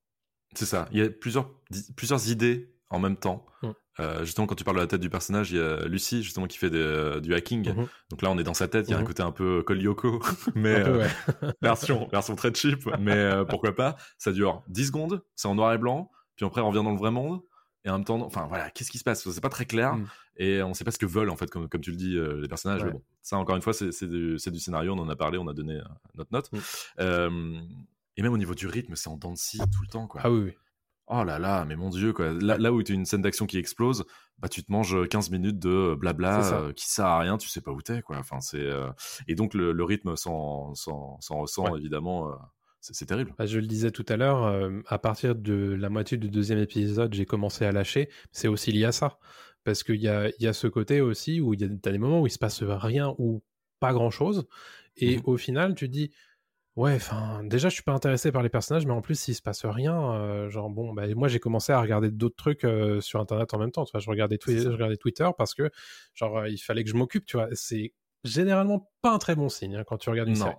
[0.54, 0.88] C'est ça.
[0.92, 1.50] Il y a plusieurs,
[1.94, 3.46] plusieurs idées en même temps.
[3.62, 3.70] Mmh.
[3.98, 6.46] Euh, justement, quand tu parles de la tête du personnage, il y a Lucie, justement,
[6.46, 7.74] qui fait euh, du hacking.
[7.74, 7.88] Mhm.
[8.10, 9.06] Donc là, on est dans sa tête, il y a un mhm.
[9.06, 10.20] côté un peu Col Yoko,
[10.54, 11.06] mais euh,
[11.62, 13.96] version, version très cheap, mais pourquoi pas.
[14.18, 16.98] Ça dure 10 secondes, c'est en noir et blanc, puis après, on revient dans le
[16.98, 17.40] vrai monde.
[17.86, 19.26] Et en même temps, enfin voilà, qu'est-ce qui se passe?
[19.26, 20.06] C'est pas très clair mm.
[20.36, 22.46] et on sait pas ce que veulent en fait, comme, comme tu le dis, les
[22.46, 22.84] personnages.
[22.84, 25.54] bon, ça encore une fois, c'est du, du, scénario, on en a parlé, on a
[25.54, 25.80] donné
[26.14, 26.50] notre note.
[26.52, 27.60] Mm.
[28.16, 30.20] et même au niveau du rythme, c'est en scie tout le temps, quoi.
[30.24, 30.52] Ah oui, oui.
[31.12, 32.32] Oh là là, mais mon dieu, quoi.
[32.32, 34.04] Là, où tu as une scène d'action qui explose,
[34.38, 37.60] bah tu te manges 15 minutes de blabla euh, qui sert à rien, tu sais
[37.60, 38.16] pas où t'es, quoi.
[38.18, 38.88] Enfin, c'est euh,
[39.26, 42.28] et donc le, rythme s'en ressent évidemment.
[42.28, 42.34] Euh,
[42.80, 43.34] c'est terrible.
[43.36, 47.12] Bah, je le disais tout à l'heure, à partir de la moitié du deuxième épisode,
[47.12, 48.08] j'ai commencé à lâcher.
[48.30, 49.18] C'est aussi lié à ça.
[49.64, 52.22] Parce qu'il y a, y a ce côté aussi où il y a des moments
[52.22, 53.42] où il se passe rien ou
[53.80, 54.46] pas grand chose.
[54.96, 56.10] Et mmh au final, tu dis,
[56.76, 59.42] Ouais, enfin, déjà, je suis pas intéressé par les personnages, mais en plus, s'il se
[59.42, 63.20] passe rien, euh, genre, bon, bah, moi, j'ai commencé à regarder d'autres trucs euh, sur
[63.20, 65.70] Internet en même temps, tu vois, je regardais, je regardais Twitter parce que,
[66.14, 69.48] genre, euh, il fallait que je m'occupe, tu vois, c'est généralement pas un très bon
[69.48, 70.44] signe hein, quand tu regardes une non.
[70.44, 70.56] série.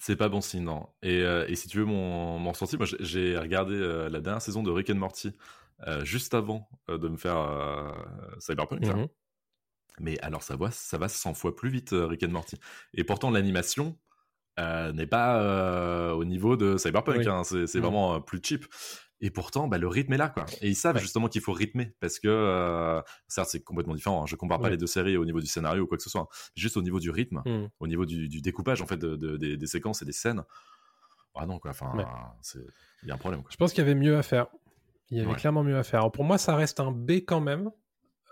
[0.00, 0.88] C'est pas bon signe, non.
[1.02, 3.78] Et, et si tu veux mon, mon ressenti, moi, j'ai regardé
[4.10, 5.30] la dernière saison de Rick and Morty
[6.02, 7.94] juste avant de me faire
[8.40, 9.06] Cyberpunk, mmh
[10.00, 12.58] Mais alors, ça va, ça va 100 fois plus vite, Rick and Morty.
[12.94, 13.96] Et pourtant, l'animation,
[14.58, 17.26] euh, n'est pas euh, au niveau de Cyberpunk.
[17.26, 17.80] Hein, c'est mm.
[17.80, 18.66] vraiment euh, plus cheap.
[19.20, 20.44] Et pourtant, bah, le rythme est là, quoi.
[20.60, 24.22] Et ils savent justement qu'il faut rythmer parce que, certes, c'est complètement différent.
[24.22, 24.26] Hein.
[24.26, 26.22] Je compare pas les deux séries au niveau du scénario ou quoi que ce soit.
[26.22, 26.28] Hein.
[26.56, 27.68] Juste au niveau du rythme, mm.
[27.80, 30.42] au niveau du, découpage en fait de, des, séquences et des scènes.
[31.34, 31.70] Ah non, quoi.
[31.70, 31.92] Enfin,
[33.02, 33.42] il y a un problème.
[33.48, 34.48] Je pense qu'il y avait mieux à faire.
[35.10, 36.00] Il y avait clairement mieux à faire.
[36.00, 37.70] Alors pour moi, ça reste un B quand même.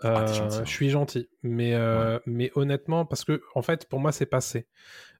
[0.01, 1.75] Ah, je suis gentil, mais
[2.27, 4.67] mais honnêtement, parce que en fait, pour moi, c'est passé.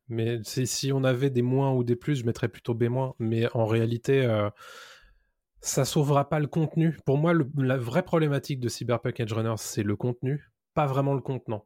[0.10, 3.14] Mais si on avait des moins ou des plus, je mettrais plutôt B-.
[3.20, 4.50] Mais en réalité, euh,
[5.62, 6.98] ça sauvera pas le contenu.
[7.06, 11.22] Pour moi, la vraie problématique de Cyberpunk Edge Runners, c'est le contenu, pas vraiment le
[11.22, 11.66] contenant.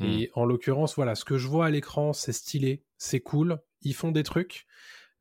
[0.00, 0.40] Et hmm.
[0.40, 4.10] en l'occurrence, voilà, ce que je vois à l'écran, c'est stylé, c'est cool, ils font
[4.10, 4.66] des trucs,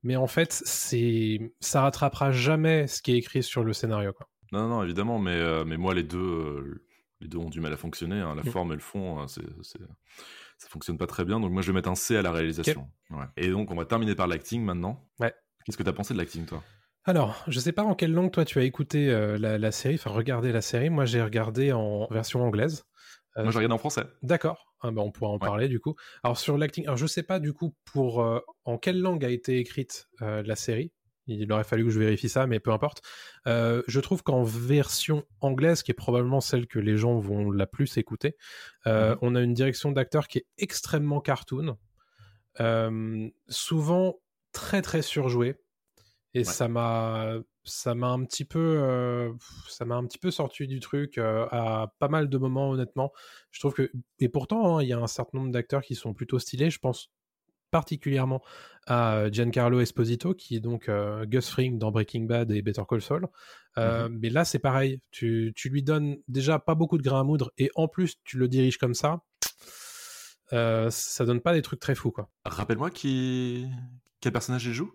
[0.02, 4.14] mais en fait, c'est ça rattrapera jamais ce qui est écrit sur le scénario.
[4.14, 4.28] Quoi.
[4.52, 6.86] Non, non, évidemment, mais, euh, mais moi, les deux, euh,
[7.24, 8.20] les deux ont du mal à fonctionner.
[8.20, 8.36] Hein.
[8.36, 8.52] La hmm.
[8.52, 9.44] forme et le fond, hein, c'est
[10.58, 11.40] ça fonctionne pas très bien.
[11.40, 12.90] Donc moi, je vais mettre un C à la réalisation.
[13.38, 15.04] Et donc, on va terminer par l'acting maintenant.
[15.20, 15.34] Ouais.
[15.66, 16.64] Qu'est-ce que tu as pensé de l'acting, toi?
[17.06, 20.12] Alors, je sais pas en quelle langue toi tu as écouté euh, la, série, enfin
[20.12, 20.90] regardé la série.
[20.90, 22.86] Moi, j'ai regardé en version anglaise.
[23.36, 24.06] Euh, moi, j'ai regardé en français.
[24.22, 24.74] D'accord.
[24.82, 25.96] Ah, bah, on pourra en parler du coup.
[26.24, 29.30] Alors sur l'acting, alors je sais pas du coup pour euh, en quelle langue a
[29.30, 30.92] été écrite la série.
[31.28, 33.02] Il aurait fallu que je vérifie ça, mais peu importe.
[33.48, 37.66] Euh, je trouve qu'en version anglaise, qui est probablement celle que les gens vont la
[37.66, 38.36] plus écouter,
[38.88, 39.20] euh, mhm.
[39.22, 41.78] on a une direction d'acteur qui est extrêmement cartoon,
[42.60, 44.20] euh, souvent
[44.52, 45.56] très très surjoué,
[46.34, 49.34] et ça m'a ça m'a un petit peu
[49.70, 53.14] ça m'a un petit peu sorti du truc à pas mal de moments honnêtement.
[53.52, 56.14] Je trouve que et pourtant hein, il y a un certain nombre d'acteurs qui sont
[56.14, 56.70] plutôt stylés.
[56.70, 57.12] Je pense
[57.74, 58.44] particulièrement
[58.86, 63.02] à Giancarlo Esposito, qui est donc euh, Gus Fring dans Breaking Bad et Better Call
[63.02, 63.28] Saul.
[63.80, 64.20] Euh, mhm.
[64.22, 65.02] Mais là, c'est pareil.
[65.10, 68.38] Tu, tu, lui donnes déjà pas beaucoup de grains à moudre et en plus, tu
[68.38, 69.22] le diriges comme ça.
[70.54, 72.30] Euh, ça donne pas des trucs très fous, quoi.
[72.46, 73.66] Rappelle-moi qui...
[74.22, 74.92] quel personnage il joue?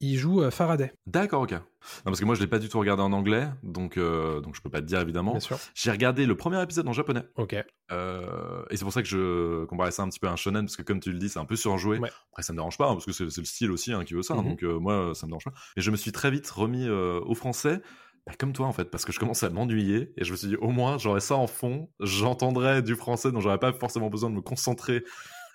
[0.00, 0.92] Il joue euh, Faraday.
[1.06, 1.52] D'accord, ok.
[1.52, 1.60] Non,
[2.04, 4.60] parce que moi, je l'ai pas du tout regardé en anglais, donc, euh, donc je
[4.60, 5.38] peux pas te dire évidemment.
[5.74, 7.22] J'ai regardé le premier épisode en japonais.
[7.36, 7.56] Ok.
[7.92, 10.64] Euh, et c'est pour ça que je comparais ça un petit peu à un shonen,
[10.64, 11.98] parce que comme tu le dis, c'est un peu surjoué.
[12.32, 14.22] Après, ça me dérange pas, hein, parce que c'est le style aussi hein, qui veut
[14.22, 14.56] ça, hein, mhm.
[14.56, 15.54] donc moi, ça me dérange pas.
[15.76, 17.80] Et je me suis très vite remis au français,
[18.26, 20.48] bah, comme toi en fait, parce que je commençais à m'ennuyer et je me suis
[20.48, 24.30] dit au moins j'aurais ça en fond, j'entendrais du français dont j'aurais pas forcément besoin
[24.30, 25.04] de me concentrer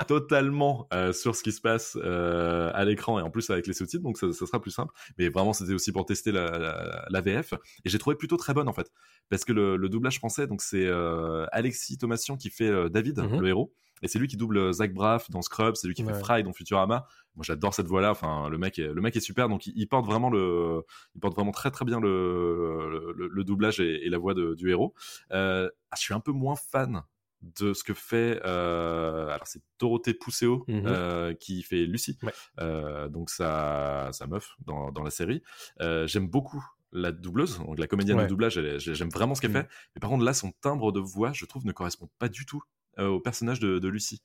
[0.05, 3.73] totalement euh, sur ce qui se passe euh, à l'écran et en plus avec les
[3.73, 4.93] sous-titres, donc ça, sera plus simple.
[5.17, 7.53] Mais vraiment, c'était aussi pour tester la, VF
[7.85, 8.91] et j'ai trouvé plutôt très bonne en fait,
[9.29, 13.41] parce que le, doublage français, donc c'est euh, Alexis Thomasian qui fait David, mhm.
[13.41, 13.73] le héros.
[14.03, 16.53] Et c'est lui qui double Zach Braff dans Scrubs, c'est lui qui fait Fry dans
[16.53, 17.05] Futurama.
[17.35, 18.11] Moi, j'adore cette voix-là.
[18.11, 19.47] Enfin, le mec, est, le mec est super.
[19.47, 20.83] Donc, il, porte vraiment le,
[21.13, 24.95] il porte vraiment très très bien le, le, doublage et, la voix du héros.
[25.31, 27.03] Euh, je suis un peu moins fan
[27.41, 30.83] de ce que fait euh, alors c'est Dorothée Pousseau mhm.
[30.85, 32.17] euh, qui fait Lucie.
[32.59, 35.41] Euh, donc sa, sa meuf dans, dans la série.
[35.79, 39.61] J'aime beaucoup la doubleuse donc la comédienne de doublage j'aime vraiment ce qu'elle mhm.
[39.61, 39.69] fait.
[39.95, 42.61] Mais par contre là son timbre de voix je trouve ne correspond pas du tout
[42.97, 44.21] au personnage de, de Lucie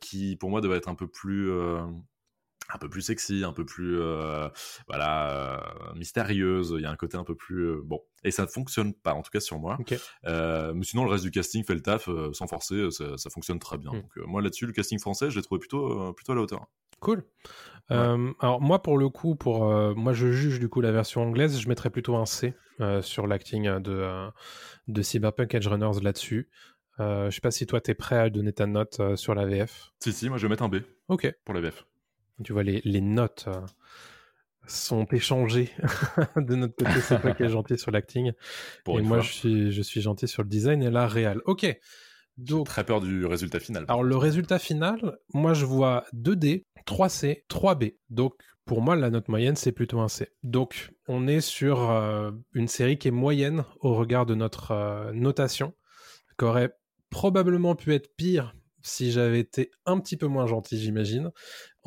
[0.00, 1.50] qui pour moi devrait être un peu plus
[2.72, 4.48] un peu plus sexy, un peu plus euh,
[4.86, 6.74] voilà euh, mystérieuse.
[6.76, 9.14] Il y a un côté un peu plus euh, bon et ça ne fonctionne pas
[9.14, 9.78] en tout cas sur moi.
[10.24, 13.92] mais sinon le reste du casting fait le taf sans forcer, ça, fonctionne très bien.
[13.92, 14.02] Hmm.
[14.02, 16.66] Donc moi là-dessus le casting français je l'ai trouvé plutôt plutôt à la hauteur.
[17.00, 17.24] Cool.
[17.88, 19.64] alors moi pour le coup pour
[19.96, 22.54] moi je juge du coup la version anglaise je mettrais plutôt un C
[23.00, 24.28] sur l'acting de
[24.88, 26.50] de Cyberpunk Edge Runners là-dessus.
[26.98, 29.92] je sais pas si toi t'es prêt à donner ta note sur la VF.
[30.00, 30.78] Si si moi je vais mettre un B.
[31.08, 31.32] Ok.
[31.44, 31.86] Pour la VF.
[32.44, 33.60] Tu vois, les, les notes euh,
[34.66, 35.70] sont échangées
[36.36, 37.00] de notre côté.
[37.00, 38.32] C'est toi qui es gentil sur l'acting.
[38.86, 41.40] Et moi, je suis, je suis gentil sur le design et la réal.
[41.46, 41.66] Ok.
[42.36, 43.84] Donc, très peur du résultat final.
[43.88, 47.96] Alors, le résultat final, moi, je vois 2D, 3C, 3B.
[48.10, 50.28] Donc, pour moi, la note moyenne, c'est plutôt un C.
[50.44, 55.12] Donc, on est sur euh, une série qui est moyenne au regard de notre euh,
[55.12, 55.74] notation,
[56.38, 56.76] qui aurait
[57.10, 61.32] probablement pu être pire si j'avais été un petit peu moins gentil, j'imagine.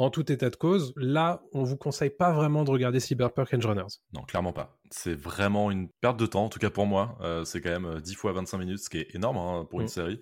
[0.02, 3.68] En tout état de cause, là, on vous conseille pas vraiment de regarder Cyberpunk Edge
[3.68, 4.00] Runners.
[4.14, 4.76] Non, clairement pas.
[4.90, 7.20] C'est vraiment une perte de temps, en tout cas pour moi.
[7.22, 9.80] Euh, c'est quand même 10 euh, fois 25 minutes, ce qui est énorme hein, pour
[9.80, 9.90] une mm.
[9.90, 10.20] série.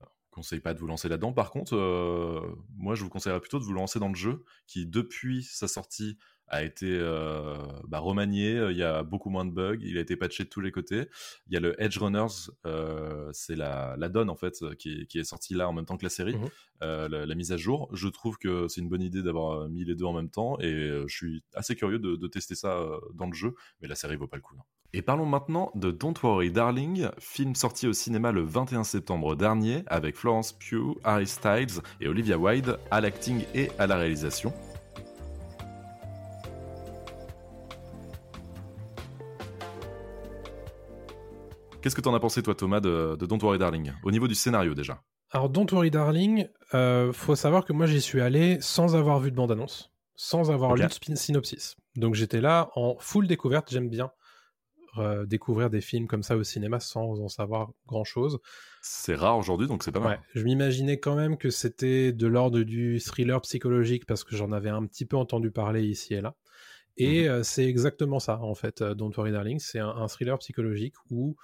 [0.00, 1.32] Je ne conseille pas de vous lancer là-dedans.
[1.32, 2.40] Par contre, euh,
[2.76, 6.18] moi, je vous conseillerais plutôt de vous lancer dans le jeu, qui depuis sa sortie
[6.50, 7.56] a été euh,
[7.88, 8.56] bah, remanié.
[8.56, 9.78] Euh, il y a beaucoup moins de bugs.
[9.80, 11.06] Il a été patché de tous les côtés.
[11.46, 15.06] Il y a le Edge Runners, euh, c'est la, la donne en fait qui est,
[15.06, 16.48] qui est sortie là en même temps que la série, mhm.
[16.80, 17.88] la, mise à jour.
[17.92, 20.90] Je trouve que c'est une bonne idée d'avoir mis les deux en même temps et
[21.06, 24.26] je suis assez curieux de, de tester ça dans le jeu, mais la série vaut
[24.26, 24.56] pas le coup.
[24.92, 29.84] Et parlons maintenant de Don't Worry Darling, film sorti au cinéma le 21 septembre dernier
[29.86, 34.52] avec Florence Pugh, Harry Styles et Olivia Wilde à l'acting et à la réalisation.
[41.82, 44.34] Qu'est-ce que tu en as pensé, toi, Thomas, de, Don't Worry Darling Au niveau du
[44.34, 45.02] scénario, déjà?
[45.30, 49.30] Alors, Don't Worry Darling, euh, faut savoir que moi, j'y suis allé sans avoir vu
[49.30, 51.76] de bande-annonce, sans avoir lu de synopsis.
[51.96, 53.70] Donc, j'étais là en full découverte.
[53.70, 54.10] J'aime bien
[54.98, 58.40] euh, découvrir des films comme ça au cinéma sans en savoir grand-chose.
[58.82, 60.20] C'est rare aujourd'hui, donc c'est pas mal.
[60.34, 64.70] je m'imaginais quand même que c'était de l'ordre du thriller psychologique parce que j'en avais
[64.70, 66.34] un petit peu entendu parler ici et là.
[66.96, 67.28] Et mhm.
[67.28, 69.60] euh, c'est exactement ça, en fait, Don't Worry Darling.
[69.60, 71.36] C'est un, thriller psychologique où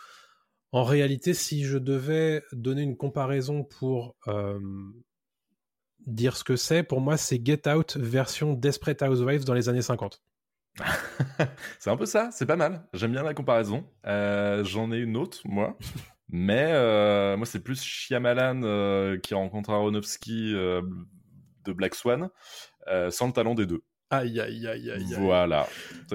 [0.72, 4.58] en réalité, si je devais donner une comparaison pour euh,
[6.06, 9.82] dire ce que c'est, pour moi, c'est Get Out version Desperate Housewives dans les années
[9.82, 10.22] 50.
[11.78, 12.86] c'est un peu ça, c'est pas mal.
[12.92, 13.86] J'aime bien la comparaison.
[14.06, 15.78] Euh, j'en ai une autre, moi.
[16.28, 22.28] Mais euh, moi, c'est plus Shyamalan qui rencontre Aronofsky de Black Swan,
[23.10, 23.82] sans le talent des deux.
[24.10, 25.14] Aïe, aïe, aïe, aïe.
[25.18, 25.66] Voilà.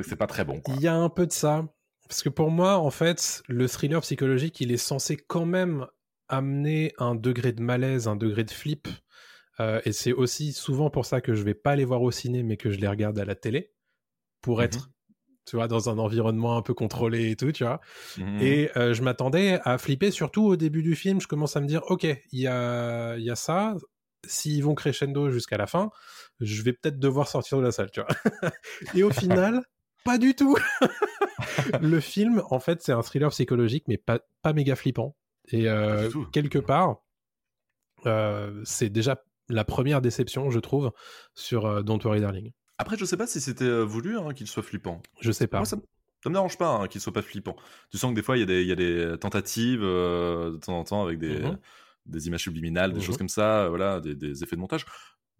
[0.04, 0.62] C'est pas très bon.
[0.68, 1.66] Il y a un peu de ça.
[2.12, 5.88] Parce que pour moi, en fait, le thriller psychologique, il est censé quand même
[6.28, 8.90] amener un degré de malaise, un degré de flip.
[9.62, 12.44] Euh, et c'est aussi souvent pour ça que je vais pas les voir au ciné,
[12.44, 13.72] mais que je les regarde à la télé,
[14.42, 14.66] pour mhm.
[14.66, 14.90] être,
[15.46, 17.80] tu vois, dans un environnement un peu contrôlé et tout, tu vois.
[18.18, 18.42] Mhm.
[18.42, 21.22] Et euh, je m'attendais à flipper, surtout au début du film.
[21.22, 23.78] Je commence à me dire, ok, il y a, y a ça.
[24.28, 25.92] S'ils vont crescendo jusqu'à la fin,
[26.42, 28.10] je vais peut-être devoir sortir de la salle, tu vois.
[28.96, 29.64] et au final,
[30.04, 30.58] pas du tout.
[31.82, 35.16] le film, en fait, c'est un thriller psychologique, mais pas, pas méga flippant.
[35.50, 36.98] Et euh, quelque part,
[38.06, 40.92] euh, c'est déjà la première déception, je trouve,
[41.34, 42.52] sur euh, Don't Worry Darling.
[42.78, 45.02] Après, je sais pas si c'était voulu hein, qu'il soit flippant.
[45.20, 45.58] Je sais pas.
[45.58, 47.56] Moi, ça, me dérange pas hein, qu'il soit pas flippant.
[47.92, 51.04] Tu sens que des fois, il y, y, a des tentatives de temps en temps
[51.04, 51.44] avec des,
[52.06, 53.06] des images subliminales, des mhm.
[53.06, 54.86] choses comme ça, voilà, des, des effets de montage.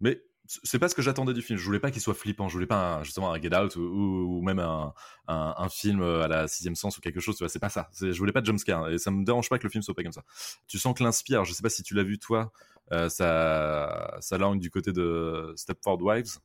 [0.00, 0.22] Mais
[0.62, 1.58] c'est pas ce que j'attendais du film.
[1.58, 2.48] Je voulais pas qu'il soit flippant.
[2.48, 4.92] Je voulais pas justement un Get Out ou, même un,
[5.28, 7.36] un, film à la sixième sens ou quelque chose.
[7.36, 7.88] Tu vois, c'est pas ça.
[8.00, 10.02] Je voulais pas de jumpscare et ça me dérange pas que le film soit pas
[10.02, 10.24] comme ça.
[10.66, 11.44] Tu sens que l'inspire.
[11.44, 12.52] Je sais pas si tu l'as vu toi.
[12.92, 16.38] Euh, sa, sa langue du côté de Stepford Wives.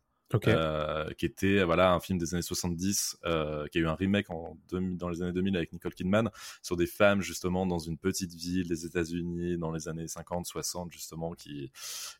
[1.17, 5.09] qui était voilà un film des années 70, qui a eu un remake en dans
[5.09, 6.29] les années 2000 avec Nicole Kidman
[6.61, 10.91] sur des femmes justement dans une petite ville des États-Unis dans les années 50, 60
[10.91, 11.71] justement qui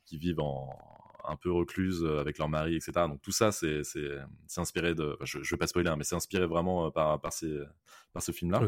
[0.05, 0.69] qui vivent en
[1.27, 2.91] un peu recluses avec leur mari, etc.
[3.07, 3.81] Donc tout ça, c'est
[4.57, 5.17] inspiré de.
[5.23, 7.59] je, je vais pas spoiler, hein, mais c'est inspiré vraiment par, par, ces,
[8.13, 8.59] par ce film-là.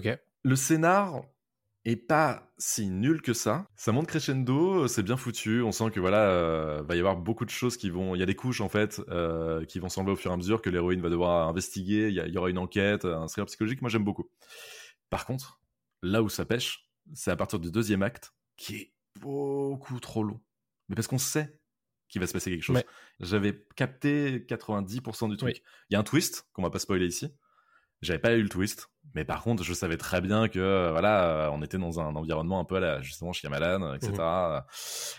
[0.43, 1.21] Le scénar,
[1.85, 3.67] et pas si nul que ça.
[3.75, 5.61] Ça monte crescendo, c'est bien foutu.
[5.61, 8.15] On sent que voilà, euh, va y avoir beaucoup de choses qui vont.
[8.15, 10.37] Il y a des couches en fait euh, qui vont s'enlever au fur et à
[10.37, 12.09] mesure que l'héroïne va devoir investiguer.
[12.09, 13.81] Il y, aura une enquête, un thriller psychologique.
[13.81, 14.29] Moi, j'aime beaucoup.
[15.09, 15.61] Par contre,
[16.03, 20.39] là où ça pêche, c'est à partir du deuxième acte qui est beaucoup trop long.
[20.89, 21.58] Mais parce qu'on sait
[22.09, 22.83] qu'il va se passer quelque chose.
[23.19, 25.61] J'avais capté 90% du truc.
[25.89, 27.33] Il y a un twist qu'on va pas spoiler ici.
[28.01, 31.25] J'avais pas eu le twist, mais par contre, je savais très bien que euh, voilà,
[31.25, 34.13] euh, on était dans un environnement un peu à la, justement chez Yamalan, etc.
[34.17, 34.61] Mmh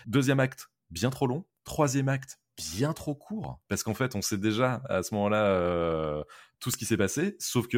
[0.07, 1.45] Deuxième acte, bien trop long.
[1.63, 6.23] Troisième acte, bien trop court, parce qu'en fait, on sait déjà à ce moment-là euh,
[6.59, 7.77] tout ce qui s'est passé, sauf que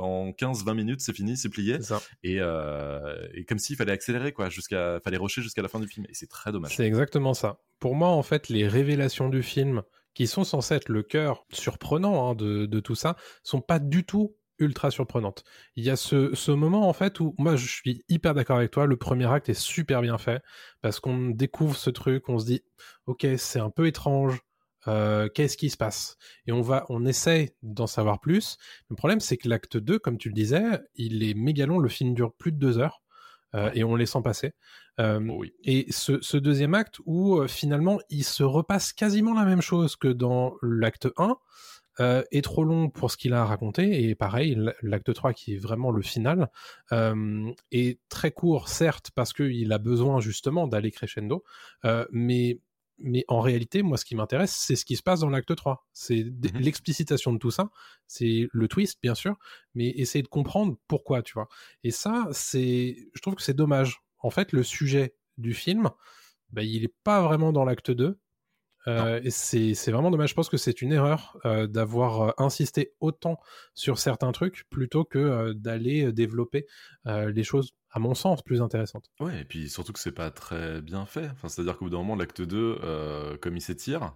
[0.00, 1.78] en 15-20 minutes, c'est fini, c'est plié,
[2.22, 6.06] et, et, comme s'il fallait accélérer, quoi, jusqu'à, fallait rusher jusqu'à la fin du film,
[6.08, 6.76] et c'est très dommage.
[6.76, 7.60] C'est exactement ça.
[7.78, 9.82] Pour moi, en fait, les révélations du film
[10.14, 14.04] qui sont censées être le cœur surprenant hein, de, de, tout ça, sont pas du
[14.04, 15.44] tout ultra surprenantes.
[15.76, 18.70] Il y a ce, ce, moment en fait où moi je suis hyper d'accord avec
[18.70, 20.42] toi, le premier acte est super bien fait
[20.82, 22.62] parce qu'on découvre ce truc, on se dit
[23.06, 24.40] ok c'est un peu étrange,
[24.86, 26.16] euh, qu'est-ce qui se passe?
[26.46, 28.56] Et on va, on essaie d'en savoir plus.
[28.90, 30.62] Le problème c'est que l'acte 2, comme tu le disais,
[30.94, 33.02] il est méga long, le film dure plus de deux heures.
[33.54, 34.52] Euh, et on les sent passer.
[35.00, 39.44] Euh, oh et ce, ce, deuxième acte où euh, finalement il se repasse quasiment la
[39.44, 41.36] même chose que dans l'acte 1,
[42.00, 44.08] euh, est trop long pour ce qu'il a raconté.
[44.08, 46.50] Et pareil, l'acte 3, qui est vraiment le final,
[46.92, 51.44] euh, est très court, certes, parce qu'il a besoin justement d'aller crescendo,
[51.84, 52.60] euh, mais
[53.00, 55.86] mais en réalité, moi, ce qui m'intéresse, c'est ce qui se passe dans l'acte 3.
[55.92, 57.70] C'est mmh l'explicitation de tout ça.
[58.08, 59.36] C'est le twist, bien sûr,
[59.74, 61.48] mais essayer de comprendre pourquoi, tu vois.
[61.84, 64.02] Et ça, c'est, je trouve que c'est dommage.
[64.18, 65.90] En fait, le sujet du film,
[66.50, 68.18] bah, il n'est pas vraiment dans l'acte 2.
[68.88, 70.30] Euh, et c'est vraiment dommage.
[70.30, 73.38] Je pense que c'est une erreur euh, d'avoir euh, insisté autant
[73.74, 76.66] sur certains trucs plutôt que d'aller développer
[77.04, 79.10] les choses, à mon sens, plus intéressantes.
[79.20, 81.28] Ouais, et puis surtout que c'est pas très bien fait.
[81.30, 84.14] Enfin, C'est-à-dire qu'au bout d'un moment, l'acte 2, comme il s'étire,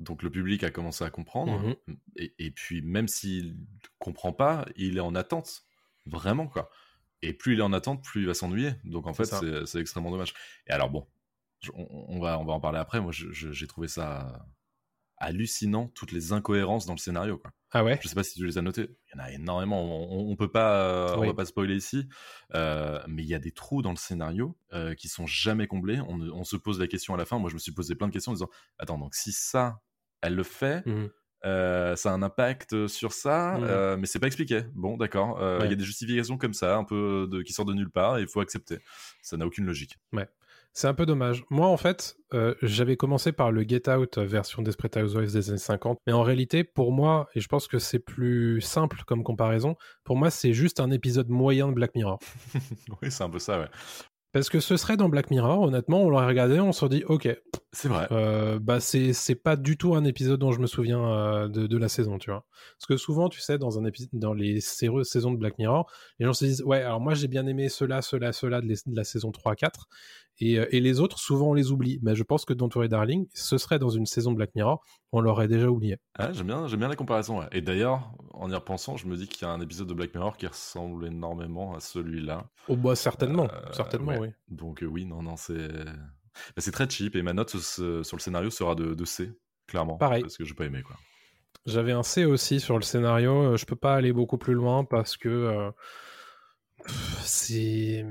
[0.00, 1.58] donc le public a commencé à comprendre.
[1.58, 1.74] Mmh
[2.16, 3.56] et, et, puis même s'il
[3.98, 5.64] comprend pas, il est en attente.
[6.06, 6.70] Vraiment, quoi.
[7.22, 8.72] Et plus il est en attente, plus il va s'ennuyer.
[8.84, 9.26] Donc en fait,
[9.66, 10.34] c'est extrêmement dommage.
[10.66, 11.06] Et alors bon,
[11.74, 13.00] on, va, on va en parler après.
[13.00, 14.44] Moi, j'ai trouvé ça
[15.20, 17.38] hallucinant, toutes les incohérences dans le scénario.
[17.38, 17.52] Quoi.
[17.72, 17.98] Ah ouais?
[18.02, 18.88] Je sais pas si tu les as notées.
[19.06, 19.82] Il y en a énormément.
[19.82, 22.08] On, on peut pas, on va pas spoiler ici,
[22.54, 26.00] euh, mais il y a des trous dans le scénario euh, qui sont jamais comblés.
[26.00, 27.38] On, se pose la question à la fin.
[27.38, 29.80] Moi, je me suis posé plein de questions en disant Attends, donc si ça,
[30.22, 31.08] elle le fait, mmh.
[31.44, 34.00] euh, ça a un impact sur ça, mmh.
[34.00, 34.62] mais c'est pas expliqué.
[34.74, 35.38] Bon, d'accord.
[35.60, 38.18] Il y a des justifications comme ça, un peu de, qui sortent de nulle part,
[38.18, 38.78] et il faut accepter.
[39.22, 39.98] Ça n'a aucune logique.
[40.12, 40.28] Ouais.
[40.72, 41.44] C'est un peu dommage.
[41.50, 45.58] Moi, en fait, euh, j'avais commencé par le Get Out version Desperate Housewives des années
[45.58, 45.98] 50.
[46.06, 50.16] Mais en réalité, pour moi, et je pense que c'est plus simple comme comparaison, pour
[50.16, 52.20] moi, c'est juste un épisode moyen de Black Mirror.
[53.02, 53.68] oui, c'est un peu ça, ouais.
[54.32, 57.28] Parce que ce serait dans Black Mirror, honnêtement, on l'aurait regardé, on se dit, ok.
[57.72, 58.06] C'est vrai.
[58.12, 61.76] Euh, bah, c'est, pas du tout un épisode dont je me souviens euh, de, de,
[61.78, 62.44] la saison, tu vois.
[62.78, 66.26] Parce que souvent, tu sais, dans, un épisode, dans les saisons de Black Mirror, les
[66.26, 69.04] gens se disent, ouais, alors moi j'ai bien aimé cela, cela, cela de, de la
[69.04, 69.64] saison 3-4.
[69.64, 69.70] Euh,
[70.40, 71.98] et, les autres, souvent, on les oublie.
[72.02, 74.84] Mais je pense que Don't Worry Darling, ce serait dans une saison de Black Mirror,
[75.12, 75.96] on l'aurait déjà oublié.
[76.14, 77.42] Ah, j'aime bien, j'aime bien la comparaison.
[77.50, 80.14] Et d'ailleurs, en y repensant, je me dis qu'il y a un épisode de Black
[80.14, 82.48] Mirror qui ressemble énormément à celui-là.
[82.68, 84.28] Oh bah certainement, euh, certainement, oui.
[84.48, 87.16] Donc euh, oui, non, non, c'est bah, c'est très cheap.
[87.16, 89.32] Et ma note sur le scénario sera de, de C,
[89.66, 89.96] clairement.
[89.96, 90.22] Pareil.
[90.22, 90.96] Parce que j'ai pas aimé quoi.
[91.66, 93.56] J'avais un C aussi sur le scénario.
[93.56, 95.72] Je peux pas aller beaucoup plus loin parce que
[97.22, 98.04] c'est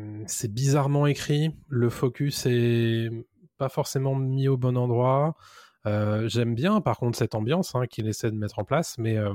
[0.49, 1.51] bizarrement écrit.
[1.67, 3.09] Le focus est
[3.57, 5.35] pas forcément mis au bon endroit.
[5.85, 9.17] Euh, j'aime bien, par contre, cette ambiance hein, qu'il essaie de mettre en place, mais
[9.17, 9.33] euh,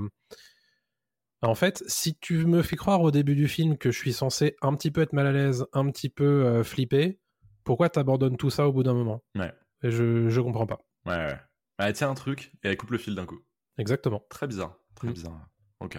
[1.40, 4.56] en fait, si tu me fais croire au début du film que je suis censé
[4.60, 7.18] un petit peu être mal à l'aise, un petit peu euh, flipper,
[7.64, 9.22] pourquoi t'abandonnes tout ça au bout d'un moment?
[9.36, 9.52] Ouais.
[9.82, 10.78] je, je comprends pas.
[11.06, 11.38] Ouais, ouais.
[11.78, 13.40] Elle tient un truc et elle coupe le fil d'un coup.
[13.78, 14.22] Exactement.
[14.28, 14.78] Très bizarre.
[14.94, 15.12] Très mm.
[15.12, 15.48] bizarre.
[15.80, 15.98] Ok.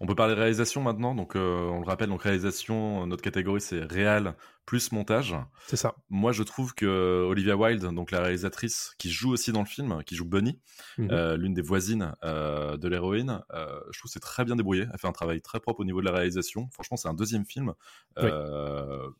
[0.00, 1.14] On peut parler réalisation maintenant.
[1.14, 4.34] Donc, euh, on le rappelle, donc réalisation, notre catégorie c'est réal
[4.64, 5.34] plus montage.
[5.66, 5.94] C'est ça.
[6.08, 10.02] Moi, je trouve que Olivia Wilde, donc la réalisatrice, qui joue aussi dans le film,
[10.04, 10.60] qui joue Bunny,
[10.98, 11.08] mhm.
[11.10, 14.86] euh, l'une des voisines euh, de l'héroïne, euh, je trouve c'est très bien débrouillé.
[14.92, 16.68] Elle fait un travail très propre au niveau de la réalisation.
[16.72, 17.74] Franchement, c'est un deuxième film.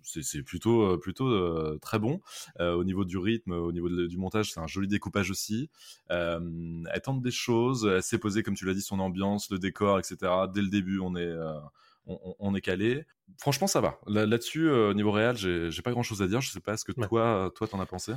[0.03, 2.21] C'est plutôt, plutôt très bon.
[2.61, 5.71] au niveau du rythme, au niveau du montage, c'est un joli découpage aussi.
[6.09, 7.87] elle tente des choses.
[7.87, 10.17] Elle s'est posée, comme tu l'as dit, son ambiance, le décor, etc.
[10.55, 11.35] Dès le début, on est
[12.07, 13.05] on, est calé.
[13.39, 13.99] Franchement, ça va.
[14.07, 16.41] Là-dessus, au euh, niveau réel, j'ai pas grand chose à dire.
[16.41, 18.13] Je sais pas ce que toi, toi, t'en as pensé.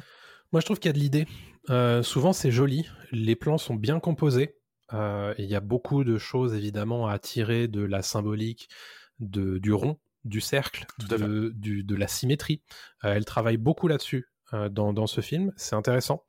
[0.52, 1.28] Moi, je trouve qu'il y a de l'idée.
[1.70, 2.88] Euh, souvent, c'est joli.
[3.12, 4.56] Les plans sont bien composés.
[4.94, 8.70] Euh, il y a beaucoup de choses, évidemment, à tirer de la symbolique,
[9.20, 12.62] de, du rond, du cercle, de, de, la symétrie.
[13.02, 15.52] elle travaille beaucoup là-dessus dans, dans, ce film.
[15.56, 16.24] C'est intéressant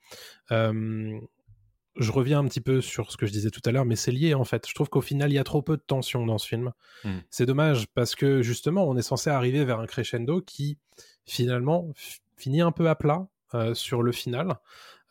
[1.99, 4.13] je reviens un petit peu sur ce que je disais tout à l'heure, mais c'est
[4.13, 4.69] lié en fait.
[4.69, 6.73] Je trouve qu'au final, il y a trop peu de tension dans ce film.
[7.05, 7.19] Hmm.
[7.31, 10.79] C'est dommage parce que justement, on est censé arriver vers un crescendo qui
[11.25, 11.93] finalement
[12.37, 14.59] finit un peu à plat euh, sur le final,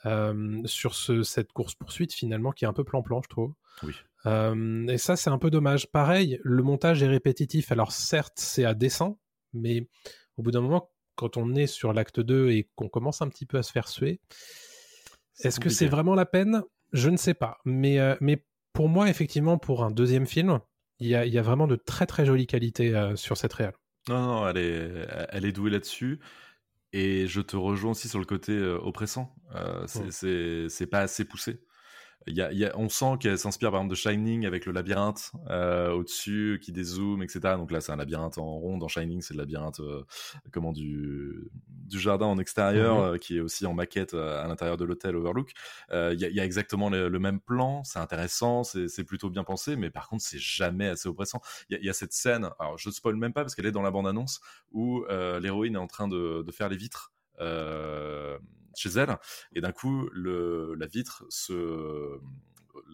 [0.06, 3.54] euh, sur cette course-poursuite finalement qui est un peu plan-plan, je trouve.
[3.84, 3.94] Oui.
[4.26, 5.92] Euh, et ça, c'est un peu dommage.
[5.92, 7.72] Pareil, le montage est répétitif.
[7.72, 9.18] Alors certes, c'est à dessin,
[9.54, 9.88] mais
[10.38, 13.46] au bout d'un moment, quand on est sur l'acte 2 et qu'on commence un petit
[13.46, 14.20] peu à se faire suer,
[15.40, 16.64] est-ce que c'est vraiment la peine?
[16.96, 17.60] Je ne sais pas.
[17.66, 18.44] Mais, euh, mais
[18.74, 20.60] pour moi, effectivement, pour un deuxième film,
[21.00, 23.74] il y a, vraiment de très très jolies qualités euh, sur cette réelle.
[24.08, 26.20] Non, non, elle est, elle est douée là-dessus.
[26.94, 29.36] Et je te rejoins aussi sur le côté euh, oppressant.
[30.10, 31.60] c'est pas assez poussé
[32.76, 37.22] on sent qu'elle s'inspire par exemple de Shining avec le labyrinthe euh, au-dessus qui dézoome,
[37.24, 37.40] etc.
[37.58, 38.78] Donc là, c'est un labyrinthe en rond.
[38.78, 40.04] Dans Shining, c'est le labyrinthe euh,
[40.52, 41.52] comment du,
[41.86, 43.04] du jardin en extérieur mhm.
[43.04, 45.52] euh, qui est aussi en maquette à l'intérieur de l'hôtel Overlook.
[45.92, 47.84] Il y, a exactement le, même plan.
[47.84, 51.42] C'est intéressant, c'est plutôt bien pensé, mais par contre, c'est jamais assez oppressant.
[51.70, 52.50] Il y, a cette scène.
[52.60, 55.06] Alors, je ne spoil même pas parce qu'elle est dans la bande-annonce où
[55.40, 57.12] l'héroïne est en train de, de faire les vitres.
[57.42, 58.38] Euh,
[58.78, 59.18] chez elle,
[59.54, 62.20] et d'un coup, le, la vitre se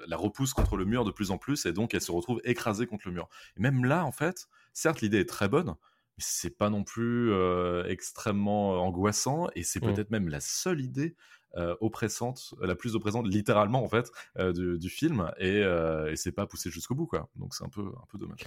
[0.08, 2.86] la repousse contre le mur de plus en plus, et donc elle se retrouve écrasée
[2.86, 3.30] contre le mur.
[3.58, 5.76] Et même là, en fait, certes, l'idée est très bonne,
[6.22, 9.94] c'est pas non plus euh, extrêmement angoissant, et c'est mmh.
[9.94, 11.16] peut-être même la seule idée
[11.58, 16.48] euh, oppressante, la plus oppressante littéralement en fait euh, du, film et, et c'est pas
[16.48, 17.30] poussé jusqu'au bout quoi.
[17.36, 18.42] Donc c'est un peu un peu dommage.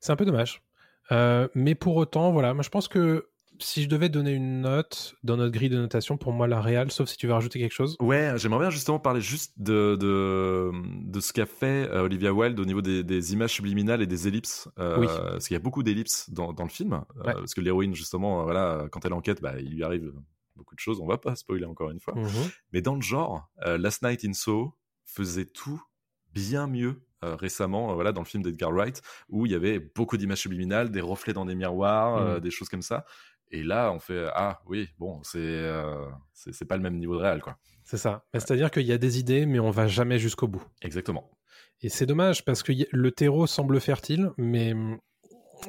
[0.00, 0.62] C'est un peu dommage.
[1.54, 3.31] mais pour autant, voilà, moi je pense que
[3.62, 6.90] si je devais donner une note dans notre grille de notation, pour moi, la réelle,
[6.90, 7.96] sauf si tu veux rajouter quelque chose.
[8.00, 10.70] Ouais, j'aimerais bien justement parler juste de, de,
[11.04, 14.28] de ce qu'a fait euh, Olivia Wilde au niveau des, des, images subliminales et des
[14.28, 14.68] ellipses.
[14.78, 15.06] Euh, oui.
[15.06, 17.04] Parce qu'il y a beaucoup d'ellipses dans, dans, le film.
[17.18, 20.12] Euh, parce que l'héroïne, justement, voilà, quand elle enquête, bah, il lui arrive
[20.56, 21.00] beaucoup de choses.
[21.00, 22.14] On va pas spoiler encore une fois.
[22.14, 22.50] Mhm.
[22.72, 25.82] Mais dans le genre, Last Night in Soho faisait tout
[26.32, 30.40] bien mieux récemment, voilà, dans le film d'Edgar Wright, où il y avait beaucoup d'images
[30.40, 32.40] subliminales, des reflets dans des miroirs, mhm.
[32.40, 33.04] des choses comme ça.
[33.52, 37.22] Et là, on fait ah oui, bon, c'est euh, c'est pas le même niveau de
[37.22, 37.58] réel, quoi.
[37.84, 38.24] C'est ça.
[38.32, 40.64] C'est-à-dire qu'il y a des idées, mais on va jamais jusqu'au bout.
[40.80, 41.30] Exactement.
[41.82, 44.98] Et c'est dommage parce que le terreau semble fertile, mais mm,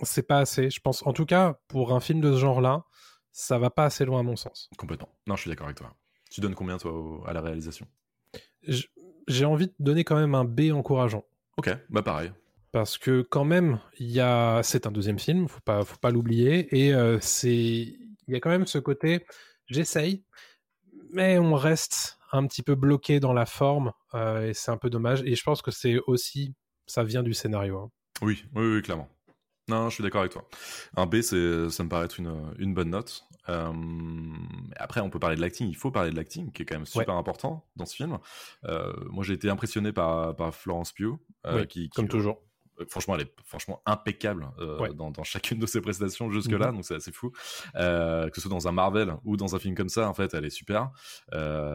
[0.04, 0.70] c'est pas assez.
[0.70, 2.86] Je pense, en tout cas, pour un film de ce genre-là,
[3.34, 4.70] ça va pas assez loin à mon sens.
[4.78, 5.10] Complètement.
[5.28, 5.94] Non, je suis d'accord avec toi.
[6.32, 6.94] Tu donnes combien toi
[7.28, 7.88] à la réalisation?
[9.28, 11.26] J'ai envie de donner quand même un B encourageant.
[11.58, 12.32] Ok, bah pareil
[12.74, 16.10] parce que quand même, il y a, c'est un deuxième film, faut pas, faut pas
[16.10, 19.28] l'oublier, et euh, c'est, il y a quand même ce côté,
[19.68, 20.26] j'essaye,
[21.12, 24.90] mais on reste un petit peu bloqué dans la forme, euh, et c'est un peu
[24.90, 25.22] dommage.
[25.24, 26.56] Et je pense que c'est aussi,
[26.88, 27.78] ça vient du scénario.
[27.78, 27.90] Hein.
[28.24, 29.08] Oui, oui, oui, clairement.
[29.68, 30.50] Non, je suis d'accord avec toi.
[30.98, 33.24] Un B, c'est, ça me paraît être une, une bonne note.
[33.50, 33.72] Euh,
[34.78, 35.70] après, on peut parler de l'acting.
[35.70, 38.18] Il faut parler de l'acting, qui est quand même super important dans ce film.
[38.64, 41.20] moi, j'ai été impressionné par, par Florence Pugh,
[41.70, 42.42] qui, comme toujours
[42.90, 46.76] franchement, elle est franchement impeccable euh, dans, chacune de ses prestations jusque-là, mhm.
[46.76, 47.32] donc c'est assez fou.
[47.76, 50.34] Euh, que ce soit dans un Marvel ou dans un film comme ça, en fait,
[50.34, 50.92] elle est super.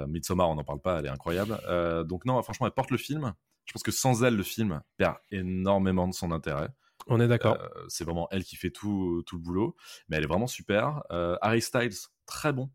[0.08, 1.58] Midsommar, on n'en parle pas, elle est incroyable.
[2.06, 3.34] donc non, franchement, elle porte le film.
[3.64, 6.68] Je pense que sans elle, le film perd énormément de son intérêt.
[7.06, 7.58] On est d'accord.
[7.88, 9.76] c'est vraiment elle qui fait tout, tout le boulot,
[10.08, 11.02] mais elle est vraiment super.
[11.40, 11.94] Harry Styles,
[12.26, 12.70] très bon.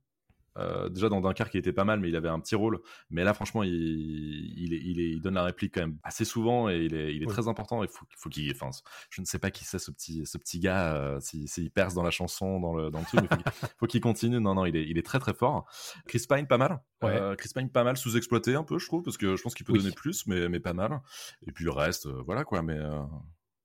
[0.57, 2.79] Euh, déjà dans Dunkerque, il était pas mal, mais il avait un petit rôle.
[3.09, 6.77] Mais là, franchement, il, il, il, il donne la réplique quand même assez souvent et
[6.77, 7.83] il est, il est très important.
[7.83, 8.69] Il faut, faut qu'il, enfin,
[9.09, 12.03] je ne sais pas qui c'est ce petit, ce petit gars, euh, s'il perce dans
[12.03, 13.27] la chanson, dans le, dans le truc, mais
[13.79, 14.39] faut qu'il continue.
[14.39, 15.65] Non, non, il est, il est très très fort.
[16.07, 16.81] Chris Pine, pas mal.
[17.03, 19.65] Euh, Chris Pine, pas mal sous-exploité un peu, je trouve, parce que je pense qu'il
[19.65, 21.01] peut donner plus, mais, mais pas mal.
[21.45, 22.61] Et puis le reste, voilà quoi.
[22.61, 22.79] Mais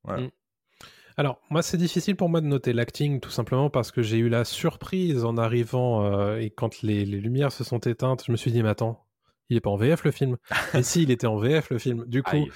[0.05, 0.27] ouais.
[0.27, 0.31] Mm.
[1.19, 4.29] Alors, moi, c'est difficile pour moi de noter l'acting, tout simplement parce que j'ai eu
[4.29, 8.53] la surprise en arrivant euh, et quand les, lumières se sont éteintes, je me suis
[8.53, 9.05] dit, mais attends,
[9.49, 10.37] il est pas en VF le film.
[10.75, 12.05] et si, il était en VF le film.
[12.07, 12.47] Du coup,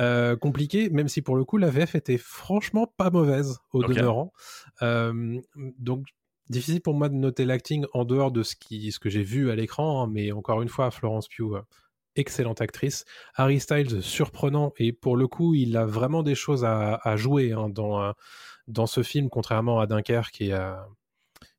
[0.00, 4.34] euh, compliqué, même si pour le coup, la VF était franchement pas mauvaise au demeurant.
[4.82, 5.40] Euh,
[5.78, 6.08] donc,
[6.50, 9.50] difficile pour moi de noter l'acting en dehors de ce, qui, ce que j'ai vu
[9.50, 11.62] à l'écran, hein, mais encore une fois, Florence Pugh,
[12.20, 13.04] excellente actrice.
[13.34, 17.68] Harry Styles, surprenant, et pour le coup, il a vraiment des choses à, jouer hein,
[17.68, 18.12] dans, euh,
[18.68, 20.86] dans ce film, contrairement à Dunkerque et à,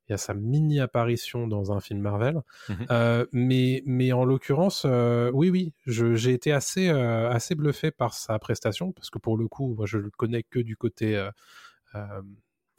[0.09, 2.41] a sa mini apparition dans un film Marvel.
[2.67, 4.85] Mmh euh, mais, mais en l'occurrence,
[5.33, 9.73] oui, oui, j'ai été assez, assez bluffé par sa prestation, parce que pour le coup,
[9.75, 11.29] moi, je le connais que du côté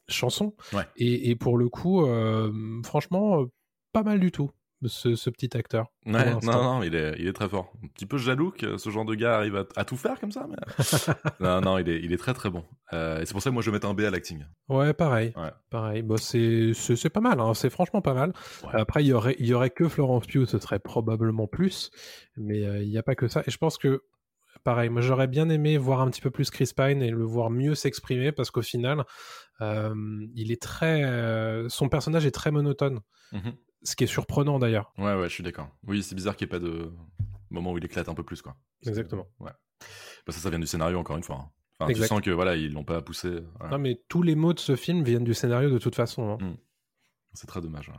[0.09, 0.55] chanson.
[0.97, 2.07] Et, pour le coup,
[2.85, 3.47] franchement,
[3.93, 4.51] pas mal du tout.
[4.87, 5.87] Ce, petit acteur.
[6.05, 7.73] non, non, il est, il est très fort.
[7.85, 10.47] Un petit peu jaloux que ce genre de gars arrive à, tout faire comme ça,
[10.49, 10.57] mais
[11.41, 12.65] non, non, il est, il est très très bon.
[12.93, 14.45] Euh, et c'est pour ça que moi je vais mettre un B à l'acting.
[14.69, 15.33] Ouais, pareil.
[15.71, 16.03] Pareil.
[16.03, 17.55] Bon, c'est, c'est, pas mal, hein.
[17.55, 18.33] c'est franchement pas mal.
[18.73, 21.91] Après, il y aurait, il y aurait que Florence Pugh, ce serait probablement plus,
[22.37, 23.43] mais euh, il n'y a pas que ça.
[23.47, 24.03] Et je pense que
[24.65, 27.51] pareil, moi j'aurais bien aimé voir un petit peu plus Chris Pine et le voir
[27.51, 29.05] mieux s'exprimer parce qu'au final,
[29.61, 29.95] euh,
[30.35, 33.01] il est très, euh, son personnage est très monotone,
[33.33, 33.55] mhm.
[33.83, 34.93] Ce qui est surprenant d'ailleurs.
[34.99, 35.69] Ouais, ouais, je suis d'accord.
[35.87, 36.93] Oui, c'est bizarre qu'il n'y ait pas de
[37.51, 38.57] moment où il éclate un peu plus, quoi.
[38.87, 39.27] Exactement.
[39.41, 39.53] Ouais.
[40.27, 41.37] Bah, ça, ça vient du scénario encore une fois.
[41.37, 41.51] Hein.
[41.81, 43.41] Enfin, tu sens que voilà, ils l'ont pas poussé.
[43.71, 46.39] Non, mais tous les mots de ce film viennent du scénario de toute façon.
[46.41, 46.45] Hein.
[46.45, 46.57] Mm.
[47.35, 47.91] C'est très dommage.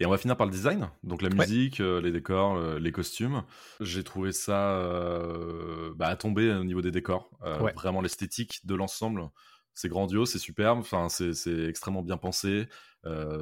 [0.00, 2.92] Et on va finir par le design, donc la musique, euh, les décors, euh, les
[2.92, 3.42] costumes.
[3.80, 7.30] J'ai trouvé ça euh, bah, à tomber au niveau des décors.
[7.74, 9.30] Vraiment l'esthétique de l'ensemble,
[9.76, 10.80] c'est grandiose, c'est superbe.
[10.80, 12.68] Enfin, c'est extrêmement bien pensé.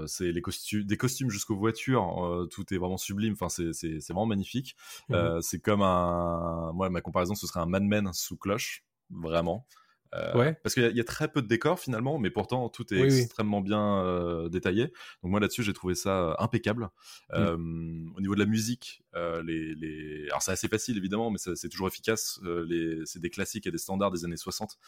[0.07, 3.33] c'est les costumes, des costumes jusqu'aux voitures, tout est vraiment sublime.
[3.41, 4.77] Enfin, c'est vraiment magnifique.
[5.09, 9.67] Mmh c'est comme un, moi, ma comparaison, ce serait un Mad Men sous cloche, vraiment.
[10.15, 10.55] Euh, ouais.
[10.63, 14.05] Parce qu'il y, a très peu de décors finalement, mais pourtant tout est extrêmement bien
[14.05, 14.85] euh, détaillé.
[15.23, 16.89] Donc moi là-dessus j'ai trouvé ça euh, impeccable.
[17.33, 18.13] Mm.
[18.17, 20.27] au niveau de la musique, les, les...
[20.29, 22.41] alors c'est assez facile évidemment, mais c'est toujours efficace.
[22.45, 23.01] les...
[23.05, 24.79] C'est des classiques et des standards des années 60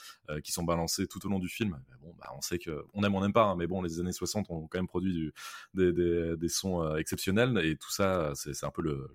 [0.42, 1.78] qui sont balancés tout au long du film.
[2.00, 4.12] bon, bah, on sait que on aime on n'aime pas, hein, mais bon les années
[4.12, 5.32] 60 ont quand même produit du...
[5.74, 9.08] des, des, des, sons exceptionnels et tout ça c'est un peu le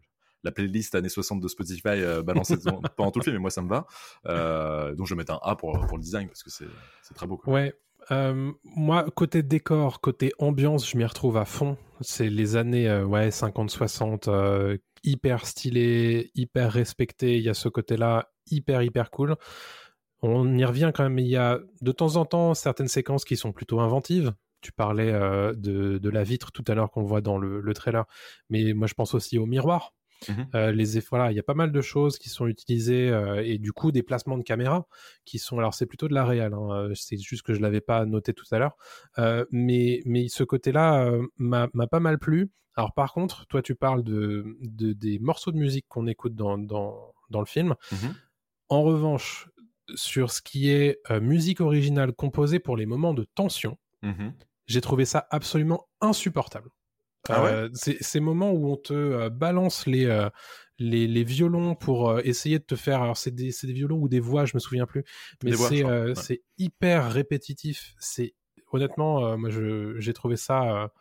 [0.43, 2.55] la playlist années 60 de Spotify euh, balancée
[2.97, 3.85] pendant tout le film, mais moi ça me va.
[4.27, 7.27] Euh, donc je vais mettre un A pour, pour le design parce que c'est très
[7.27, 7.41] beau.
[7.45, 7.73] Ouais.
[8.09, 11.77] Euh, moi, côté décor, côté ambiance, je m'y retrouve à fond.
[12.01, 17.37] C'est les années ouais, 50-60, hyper stylé, hyper respecté.
[17.37, 19.35] Il y a ce côté-là hyper, hyper cool.
[20.23, 21.19] On y revient quand même.
[21.19, 24.33] Il y a de temps en temps certaines séquences qui sont plutôt inventives.
[24.61, 28.05] Tu parlais de, de, la vitre tout à l'heure qu'on voit dans le, le, trailer,
[28.49, 29.93] mais moi je pense aussi au miroir.
[30.29, 33.43] Mmh euh, les voilà, il y a pas mal de choses qui sont utilisées euh,
[33.43, 34.87] et du coup des placements de caméra
[35.25, 37.81] qui sont alors c'est plutôt de la réelle, hein, euh, c'est juste que je l'avais
[37.81, 38.77] pas noté tout à l'heure,
[39.51, 42.51] mais mais ce côté-là m'a pas mal plu.
[42.75, 46.57] Alors par contre, toi tu parles de, de des morceaux de musique qu'on écoute dans,
[46.57, 47.75] dans, dans le film.
[47.91, 48.07] Mmh
[48.69, 49.49] en revanche,
[49.95, 54.29] sur ce qui est musique originale composée pour les moments de tension, mmh
[54.67, 56.69] j'ai trouvé ça absolument insupportable.
[57.29, 60.29] Ah euh, ces moments où on te euh, balance les, euh,
[60.79, 63.01] les, les, violons pour essayer de te faire.
[63.03, 65.03] Alors, c'est des, des, violons ou des voix, je me souviens plus.
[65.43, 65.51] Mais
[66.15, 67.93] c'est hyper répétitif.
[67.99, 68.33] C'est
[68.71, 69.49] honnêtement, moi,
[69.97, 70.91] j'ai trouvé ça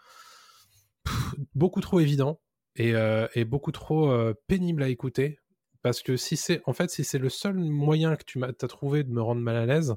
[1.55, 2.41] beaucoup trop évident
[2.77, 2.93] et,
[3.35, 4.13] et beaucoup trop
[4.47, 5.39] pénible à écouter.
[5.83, 9.03] Parce que si c'est, en fait, si c'est le seul moyen que tu as trouvé
[9.03, 9.95] de me rendre mal à l'aise.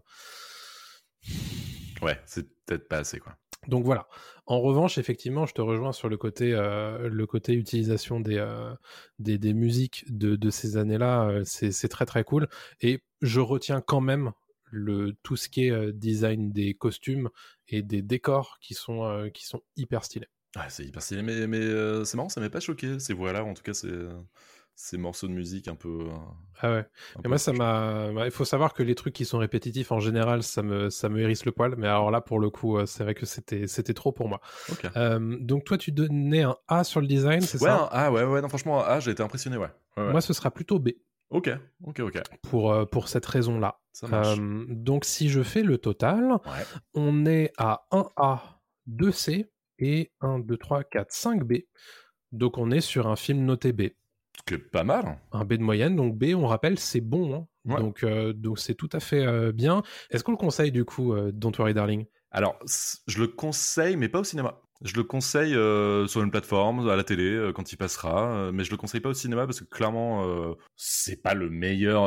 [2.01, 3.35] Ouais, c'est peut-être pas assez, quoi.
[3.67, 4.07] Donc voilà.
[4.45, 7.09] En revanche, effectivement, je te rejoins sur le côté, euh,
[7.47, 8.73] utilisation des, euh,
[9.19, 11.27] des, musiques de, ces années-là.
[11.29, 12.47] Euh, c'est très très cool.
[12.81, 14.31] Et je retiens quand même
[14.65, 17.29] le, tout ce qui est design des costumes
[17.67, 19.31] et des décors qui sont,
[19.77, 20.27] hyper stylés.
[20.55, 22.99] Ouais, c'est hyper stylé, mais, mais c'est marrant, ça m'a pas choqué.
[22.99, 23.87] Ces voix-là, en tout cas, c'est
[24.75, 26.07] ces morceaux de musique un peu.
[26.61, 26.85] Ah ouais.
[27.23, 28.09] Et moi, ça m'a.
[28.25, 31.21] Il faut savoir que les trucs qui sont répétitifs en général, ça me, ça me
[31.21, 31.75] hérisse le poil.
[31.77, 34.41] Mais alors là, pour le coup, euh, c'est vrai que c'était, c'était trop pour moi.
[34.95, 37.89] Euh, donc toi, tu donnais un A sur le design, c'est ouais, ça?
[37.91, 38.41] Ah ouais, ouais.
[38.41, 39.69] Non, franchement, A, j'ai été impressionné, ouais.
[39.97, 40.89] Moi, ce sera plutôt B.
[41.29, 41.49] Ok,
[41.83, 42.21] ok, ok.
[42.43, 43.79] Pour, euh, pour cette raison-là.
[44.69, 46.37] donc si je fais le total,
[46.93, 49.49] on est à 1A, 2C
[49.79, 51.53] et 1, 2, 3, 4, 5 B.
[52.31, 53.89] Donc on est sur un film noté B.
[54.45, 55.19] Que pas mal.
[55.31, 57.35] Un B de moyenne, donc B, on rappelle, c'est bon.
[57.35, 57.47] Hein.
[57.65, 59.83] Donc, euh, donc c'est tout à fait euh, bien.
[60.09, 62.05] Est-ce qu'on le conseille du coup, euh, Don't Worry Darling?
[62.31, 62.57] Alors,
[63.07, 64.59] je le conseille, mais pas au cinéma.
[64.83, 68.51] Je le conseille euh, sur une plateforme, à la télé, euh, quand il passera, euh,
[68.51, 72.03] mais je le conseille pas au cinéma parce que clairement, c'est pas le meilleur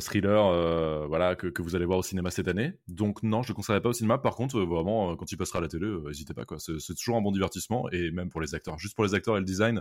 [0.00, 2.72] thriller voilà, que, que, vous allez voir au cinéma cette année.
[2.88, 4.18] Donc non, je le conseillerais pas au cinéma.
[4.18, 6.44] Par contre, vraiment, quand il passera à la télé, n'hésitez pas.
[6.44, 6.58] quoi.
[6.58, 8.76] C'est toujours un bon divertissement et même pour les acteurs.
[8.78, 9.80] Juste pour les acteurs et le design,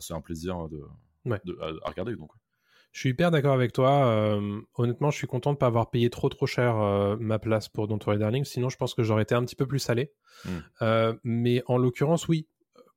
[0.00, 0.80] c'est un plaisir de,
[1.44, 2.14] de à, regarder.
[2.14, 2.30] Donc.
[2.96, 4.40] Je suis hyper d'accord avec toi.
[4.76, 6.76] honnêtement, je suis content de ne pas avoir payé trop trop cher
[7.20, 8.44] ma place pour Don't Worry Darling.
[8.46, 10.12] Sinon, je pense que j'aurais été un petit peu plus salé.
[10.46, 11.12] Hmm.
[11.22, 12.46] mais en l'occurrence, oui,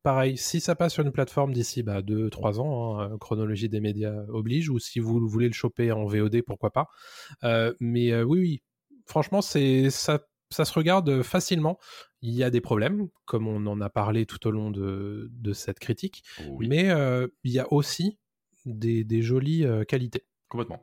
[0.04, 4.26] pareil, si ça passe sur une plateforme d'ici 2-3 bah, ans, hein, chronologie des médias
[4.30, 6.88] oblige, ou si vous voulez le choper en VOD, pourquoi pas.
[7.44, 8.64] Euh, mais euh, oui, oui,
[9.06, 11.78] franchement, c'est ça, ça se regarde facilement.
[12.22, 15.80] Il y a des problèmes, comme on en a parlé tout au long de, cette
[15.80, 16.24] critique,
[16.60, 18.18] mais euh, il y a aussi
[18.78, 20.26] des, jolies qualités.
[20.48, 20.82] Complètement.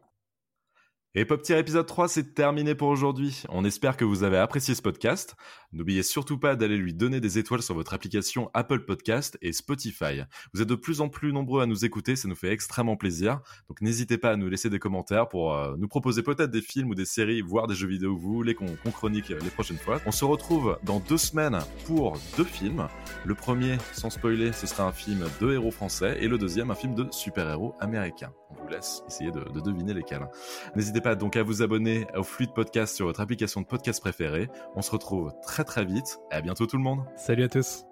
[1.18, 3.42] Et Pop épisode 3, c'est terminé pour aujourd'hui.
[3.48, 5.34] On espère que vous avez apprécié ce podcast.
[5.76, 10.22] N'oubliez surtout pas d'aller lui donner des étoiles sur votre application Apple Podcast et Spotify.
[10.54, 13.40] Vous êtes de plus en plus nombreux à nous écouter, ça nous fait extrêmement plaisir.
[13.68, 16.88] Donc n'hésitez pas à nous laisser des commentaires pour euh, nous proposer peut-être des films
[16.88, 20.00] ou des séries, voire des jeux vidéo vous voulez qu'on chronique les prochaines fois.
[20.06, 22.88] On se retrouve dans deux semaines pour deux films.
[23.26, 26.74] Le premier, sans spoiler, ce sera un film de héros français et le deuxième, un
[26.74, 28.32] film de super-héros américains.
[28.48, 30.26] On vous laisse essayer de, de deviner lesquels.
[30.74, 34.00] N'hésitez pas donc à vous abonner au flux de podcast sur votre application de podcast
[34.00, 34.48] préférée.
[34.74, 37.04] On se retrouve très très vite à bientôt tout le monde.
[37.16, 37.85] Salut à tous.